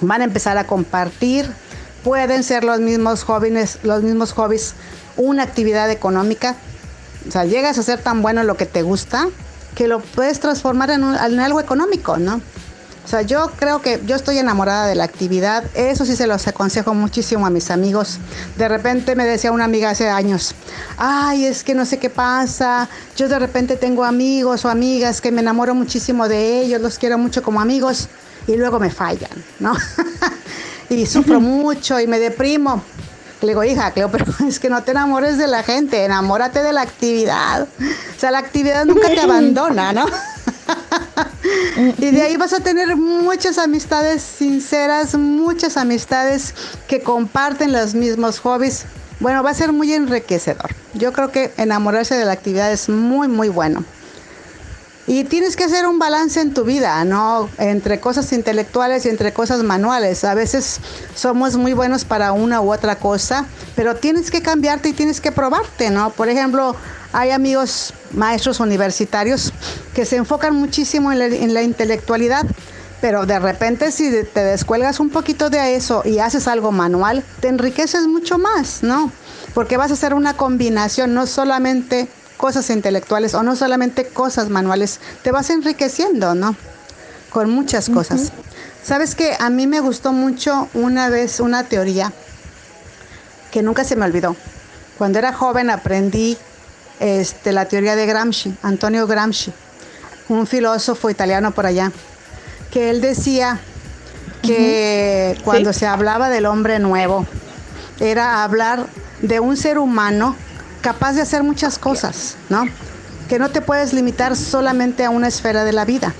Van 0.00 0.20
a 0.20 0.24
empezar 0.24 0.56
a 0.56 0.66
compartir, 0.66 1.50
pueden 2.08 2.42
ser 2.42 2.64
los 2.64 2.80
mismos 2.80 3.22
jóvenes, 3.22 3.80
los 3.82 4.02
mismos 4.02 4.32
hobbies, 4.32 4.72
una 5.18 5.42
actividad 5.42 5.90
económica. 5.90 6.56
O 7.28 7.30
sea, 7.30 7.44
llegas 7.44 7.76
a 7.76 7.82
ser 7.82 8.00
tan 8.00 8.22
bueno 8.22 8.44
lo 8.44 8.56
que 8.56 8.64
te 8.64 8.80
gusta 8.80 9.28
que 9.74 9.88
lo 9.88 10.00
puedes 10.00 10.40
transformar 10.40 10.88
en, 10.88 11.04
algo 11.04 11.60
económico, 11.60 12.16
¿no? 12.16 12.36
O 12.36 13.08
sea, 13.08 13.20
yo 13.20 13.52
creo 13.58 13.82
que 13.82 14.00
yo 14.06 14.16
estoy 14.16 14.38
enamorada 14.38 14.86
de 14.86 14.94
la 14.94 15.04
actividad. 15.04 15.64
Eso 15.74 16.06
sí 16.06 16.16
se 16.16 16.26
los 16.26 16.48
aconsejo 16.48 16.94
muchísimo 16.94 17.44
a 17.44 17.50
mis 17.50 17.70
amigos. 17.70 18.18
De 18.56 18.68
repente 18.68 19.14
me 19.14 19.26
decía 19.26 19.52
una 19.52 19.64
amiga 19.64 19.90
hace 19.90 20.08
años, 20.08 20.54
ay, 20.96 21.44
es 21.44 21.62
que 21.62 21.74
no 21.74 21.84
sé 21.84 21.98
qué 21.98 22.08
pasa. 22.08 22.88
Yo 23.18 23.28
de 23.28 23.38
repente 23.38 23.76
tengo 23.76 24.06
amigos 24.06 24.64
o 24.64 24.70
amigas 24.70 25.20
que 25.20 25.30
me 25.30 25.42
enamoro 25.42 25.74
muchísimo 25.74 26.26
de 26.26 26.62
ellos, 26.62 26.80
los 26.80 26.98
quiero 26.98 27.18
mucho 27.18 27.42
como 27.42 27.60
amigos 27.60 28.08
y 28.46 28.56
luego 28.56 28.80
me 28.80 28.88
fallan, 28.88 29.44
¿no? 29.60 29.74
y 30.90 31.06
sufro 31.06 31.40
mucho 31.40 32.00
y 32.00 32.06
me 32.06 32.18
deprimo. 32.18 32.82
Le 33.40 33.48
digo, 33.48 33.62
hija, 33.62 33.92
Cleo, 33.92 34.10
pero 34.10 34.24
es 34.48 34.58
que 34.58 34.68
no 34.68 34.82
te 34.82 34.90
enamores 34.90 35.38
de 35.38 35.46
la 35.46 35.62
gente, 35.62 36.04
enamórate 36.04 36.62
de 36.62 36.72
la 36.72 36.82
actividad. 36.82 37.68
O 38.16 38.20
sea, 38.20 38.30
la 38.30 38.38
actividad 38.38 38.84
nunca 38.84 39.08
te 39.08 39.20
abandona, 39.20 39.92
¿no? 39.92 40.06
y 41.98 42.10
de 42.10 42.22
ahí 42.22 42.36
vas 42.36 42.52
a 42.52 42.60
tener 42.60 42.96
muchas 42.96 43.58
amistades 43.58 44.22
sinceras, 44.22 45.14
muchas 45.14 45.76
amistades 45.76 46.54
que 46.88 47.00
comparten 47.00 47.72
los 47.72 47.94
mismos 47.94 48.40
hobbies. 48.40 48.84
Bueno, 49.20 49.42
va 49.42 49.50
a 49.50 49.54
ser 49.54 49.72
muy 49.72 49.92
enriquecedor. 49.92 50.70
Yo 50.94 51.12
creo 51.12 51.30
que 51.30 51.52
enamorarse 51.56 52.14
de 52.14 52.24
la 52.24 52.32
actividad 52.32 52.72
es 52.72 52.88
muy, 52.88 53.28
muy 53.28 53.48
bueno. 53.48 53.84
Y 55.08 55.24
tienes 55.24 55.56
que 55.56 55.64
hacer 55.64 55.86
un 55.86 55.98
balance 55.98 56.38
en 56.38 56.52
tu 56.52 56.64
vida, 56.64 57.02
¿no? 57.06 57.48
Entre 57.56 57.98
cosas 57.98 58.30
intelectuales 58.34 59.06
y 59.06 59.08
entre 59.08 59.32
cosas 59.32 59.62
manuales. 59.62 60.22
A 60.22 60.34
veces 60.34 60.80
somos 61.14 61.56
muy 61.56 61.72
buenos 61.72 62.04
para 62.04 62.32
una 62.32 62.60
u 62.60 62.70
otra 62.70 62.96
cosa, 62.96 63.46
pero 63.74 63.96
tienes 63.96 64.30
que 64.30 64.42
cambiarte 64.42 64.90
y 64.90 64.92
tienes 64.92 65.22
que 65.22 65.32
probarte, 65.32 65.88
¿no? 65.88 66.10
Por 66.10 66.28
ejemplo, 66.28 66.76
hay 67.14 67.30
amigos 67.30 67.94
maestros 68.12 68.60
universitarios 68.60 69.54
que 69.94 70.04
se 70.04 70.16
enfocan 70.16 70.54
muchísimo 70.54 71.10
en 71.10 71.20
la, 71.20 71.24
en 71.24 71.54
la 71.54 71.62
intelectualidad, 71.62 72.44
pero 73.00 73.24
de 73.24 73.38
repente 73.38 73.90
si 73.92 74.10
te 74.10 74.44
descuelgas 74.44 75.00
un 75.00 75.08
poquito 75.08 75.48
de 75.48 75.74
eso 75.74 76.02
y 76.04 76.18
haces 76.18 76.46
algo 76.46 76.70
manual, 76.70 77.24
te 77.40 77.48
enriqueces 77.48 78.06
mucho 78.06 78.36
más, 78.36 78.82
¿no? 78.82 79.10
Porque 79.54 79.78
vas 79.78 79.90
a 79.90 79.94
hacer 79.94 80.12
una 80.12 80.36
combinación, 80.36 81.14
no 81.14 81.26
solamente 81.26 82.08
cosas 82.38 82.70
intelectuales 82.70 83.34
o 83.34 83.42
no 83.42 83.54
solamente 83.54 84.06
cosas 84.06 84.48
manuales, 84.48 85.00
te 85.22 85.30
vas 85.30 85.50
enriqueciendo, 85.50 86.34
¿no? 86.34 86.56
Con 87.28 87.50
muchas 87.50 87.90
cosas. 87.90 88.32
Sabes 88.82 89.14
que 89.14 89.36
a 89.38 89.50
mí 89.50 89.66
me 89.66 89.80
gustó 89.80 90.12
mucho 90.12 90.68
una 90.72 91.10
vez 91.10 91.40
una 91.40 91.64
teoría 91.64 92.10
que 93.50 93.62
nunca 93.62 93.84
se 93.84 93.96
me 93.96 94.06
olvidó. 94.06 94.34
Cuando 94.96 95.18
era 95.18 95.34
joven 95.34 95.68
aprendí 95.68 96.38
este, 97.00 97.52
la 97.52 97.66
teoría 97.66 97.96
de 97.96 98.06
Gramsci, 98.06 98.54
Antonio 98.62 99.06
Gramsci, 99.06 99.52
un 100.28 100.46
filósofo 100.46 101.10
italiano 101.10 101.50
por 101.50 101.66
allá, 101.66 101.92
que 102.70 102.88
él 102.90 103.00
decía 103.00 103.60
que 104.42 105.36
cuando 105.44 105.72
se 105.72 105.86
hablaba 105.86 106.30
del 106.30 106.46
hombre 106.46 106.78
nuevo, 106.78 107.26
era 108.00 108.44
hablar 108.44 108.86
de 109.20 109.40
un 109.40 109.56
ser 109.56 109.78
humano 109.78 110.36
capaz 110.88 111.12
de 111.12 111.20
hacer 111.20 111.42
muchas 111.42 111.78
cosas, 111.78 112.38
¿no? 112.48 112.64
Que 113.28 113.38
no 113.38 113.50
te 113.50 113.60
puedes 113.60 113.92
limitar 113.92 114.34
solamente 114.34 115.04
a 115.04 115.10
una 115.10 115.28
esfera 115.28 115.64
de 115.64 115.74
la 115.74 115.84
vida. 115.84 116.14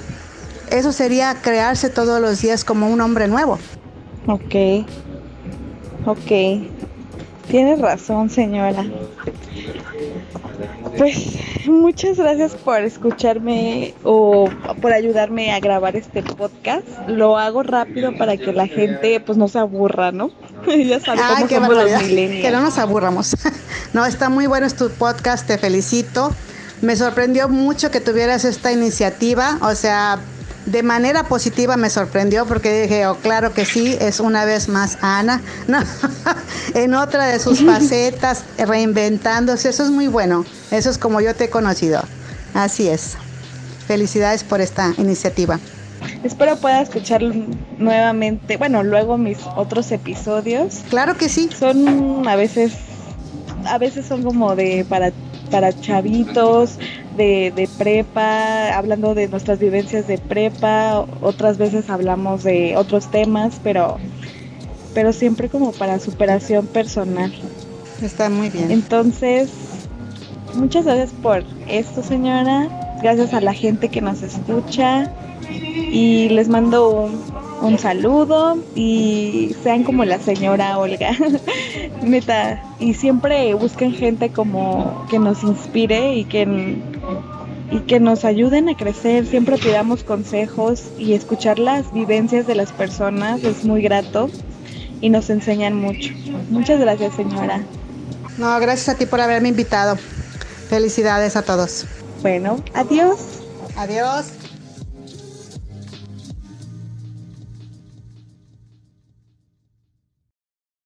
Eso 0.71 0.93
sería 0.93 1.35
crearse 1.41 1.89
todos 1.89 2.21
los 2.21 2.43
días 2.43 2.67
como 2.67 2.87
un 2.91 3.01
hombre 3.01 3.29
nuevo. 3.29 3.59
Ok, 4.27 4.85
ok. 6.05 6.69
Tienes 7.51 7.81
razón, 7.81 8.29
señora. 8.29 8.85
Pues 10.99 11.37
muchas 11.67 12.17
gracias 12.17 12.55
por 12.55 12.83
escucharme 12.83 13.95
o 14.03 14.51
por 14.83 14.93
ayudarme 14.93 15.53
a 15.53 15.61
grabar 15.61 15.95
este 15.95 16.23
podcast. 16.23 16.87
Lo 17.07 17.39
hago 17.39 17.63
rápido 17.63 18.17
para 18.19 18.37
que 18.37 18.53
la 18.53 18.67
gente 18.67 19.21
pues 19.21 19.39
no 19.39 19.47
se 19.47 19.61
aburra, 19.61 20.11
¿no? 20.11 20.31
ya 20.67 20.99
sabes 21.01 21.23
cómo 21.23 21.49
somos 21.49 21.75
los 21.75 22.03
Que 22.03 22.51
no 22.53 22.61
nos 22.61 22.79
aburramos. 22.79 23.37
no, 23.93 24.05
está 24.05 24.29
muy 24.29 24.47
bueno 24.47 24.69
tu 24.71 24.91
podcast, 24.91 25.47
te 25.47 25.57
felicito. 25.57 26.35
Me 26.83 26.97
sorprendió 26.97 27.49
mucho 27.49 27.91
que 27.91 28.01
tuvieras 28.01 28.45
esta 28.45 28.73
iniciativa, 28.73 29.59
o 29.63 29.75
sea, 29.75 30.19
de 30.71 30.83
manera 30.83 31.25
positiva 31.25 31.77
me 31.77 31.91
sorprendió 31.91 32.47
porque 32.47 32.83
dije, 32.83 33.07
oh, 33.07 33.17
claro 33.17 33.55
que 33.55 33.65
sí, 33.65 33.97
es 34.01 34.21
una 34.21 34.45
vez 34.45 34.69
más 34.69 34.99
Ana, 35.01 35.43
no, 35.69 35.79
en 36.75 36.95
otra 36.95 37.27
de 37.27 37.39
sus 37.39 37.61
facetas, 37.65 38.45
reinventándose, 38.59 39.71
eso 39.71 39.85
es 39.85 39.91
muy 39.91 40.09
bueno, 40.09 40.45
eso 40.71 40.91
es 40.91 40.99
como 40.99 41.21
yo 41.21 41.35
te 41.35 41.45
he 41.45 41.51
conocido, 41.51 42.03
así 42.55 42.89
es. 42.89 43.17
Felicidades 43.87 44.45
por 44.45 44.61
esta 44.61 44.93
iniciativa. 44.99 45.59
Espero 46.23 46.57
pueda 46.57 46.83
escuchar 46.83 47.23
nuevamente, 47.79 48.59
bueno, 48.59 48.83
luego 48.83 49.17
mis 49.17 49.39
otros 49.57 49.91
episodios. 49.93 50.81
Claro 50.91 51.17
que 51.17 51.29
sí. 51.29 51.49
Son 51.59 52.29
a 52.29 52.37
veces, 52.37 52.73
a 53.65 53.79
veces 53.79 54.07
son 54.07 54.23
como 54.23 54.55
de 54.55 54.85
para, 54.87 55.13
para 55.51 55.73
chavitos, 55.81 56.79
de, 57.19 57.53
de 57.55 57.69
prepa, 57.77 58.75
hablando 58.75 59.15
de 59.15 59.29
nuestras 59.29 59.59
vivencias 59.59 60.09
de 60.09 60.17
prepa, 60.17 61.05
otras 61.21 61.59
veces 61.59 61.91
hablamos 61.91 62.45
de 62.45 62.75
otros 62.79 63.11
temas, 63.11 63.61
pero, 63.63 63.99
pero 64.95 65.13
siempre 65.13 65.51
como 65.51 65.73
para 65.73 66.01
superación 66.01 66.67
personal. 66.67 67.31
Está 68.03 68.31
muy 68.31 68.49
bien. 68.49 68.71
Entonces, 68.71 69.51
muchas 70.55 70.87
gracias 70.87 71.13
por 71.23 71.45
esto, 71.69 72.03
señora. 72.03 72.69
Gracias 73.03 73.35
a 73.35 73.41
la 73.41 73.53
gente 73.53 73.89
que 73.89 74.01
nos 74.01 74.23
escucha 74.23 75.13
y 75.51 76.29
les 76.31 76.49
mando 76.49 77.11
un, 77.63 77.79
saludo 77.79 78.59
y 78.75 79.55
sean 79.63 79.85
como 79.85 80.05
la 80.05 80.19
señora 80.19 80.79
Olga, 80.79 81.13
neta, 82.03 82.63
y 82.79 82.95
siempre 82.95 83.55
busquen 83.55 83.93
gente 83.93 84.31
como 84.31 85.07
que 85.11 85.19
nos 85.19 85.43
inspire 85.43 86.15
y 86.15 86.25
que, 86.25 86.77
y 87.71 87.81
que 87.81 88.01
nos 88.01 88.25
ayuden 88.25 88.69
a 88.69 88.77
crecer, 88.77 89.27
siempre 89.27 89.59
pidamos 89.59 90.05
consejos 90.05 90.85
y 90.99 91.15
escuchar 91.15 91.59
las 91.59 91.93
vivencias 91.93 92.47
de 92.47 92.55
las 92.55 92.73
personas 92.73 93.43
es 93.45 93.65
muy 93.65 93.83
grato 93.83 94.31
y 95.01 95.11
nos 95.11 95.31
enseñan 95.31 95.75
mucho. 95.75 96.13
Muchas 96.51 96.81
gracias 96.81 97.15
señora. 97.15 97.63
No, 98.37 98.59
gracias 98.61 98.89
a 98.89 98.99
ti 98.99 99.07
por 99.07 99.21
haberme 99.21 99.49
invitado. 99.49 99.97
Felicidades 100.69 101.35
a 101.37 101.43
todos. 101.43 101.87
Bueno, 102.23 102.63
adiós. 102.75 103.19
Adiós. 103.77 104.38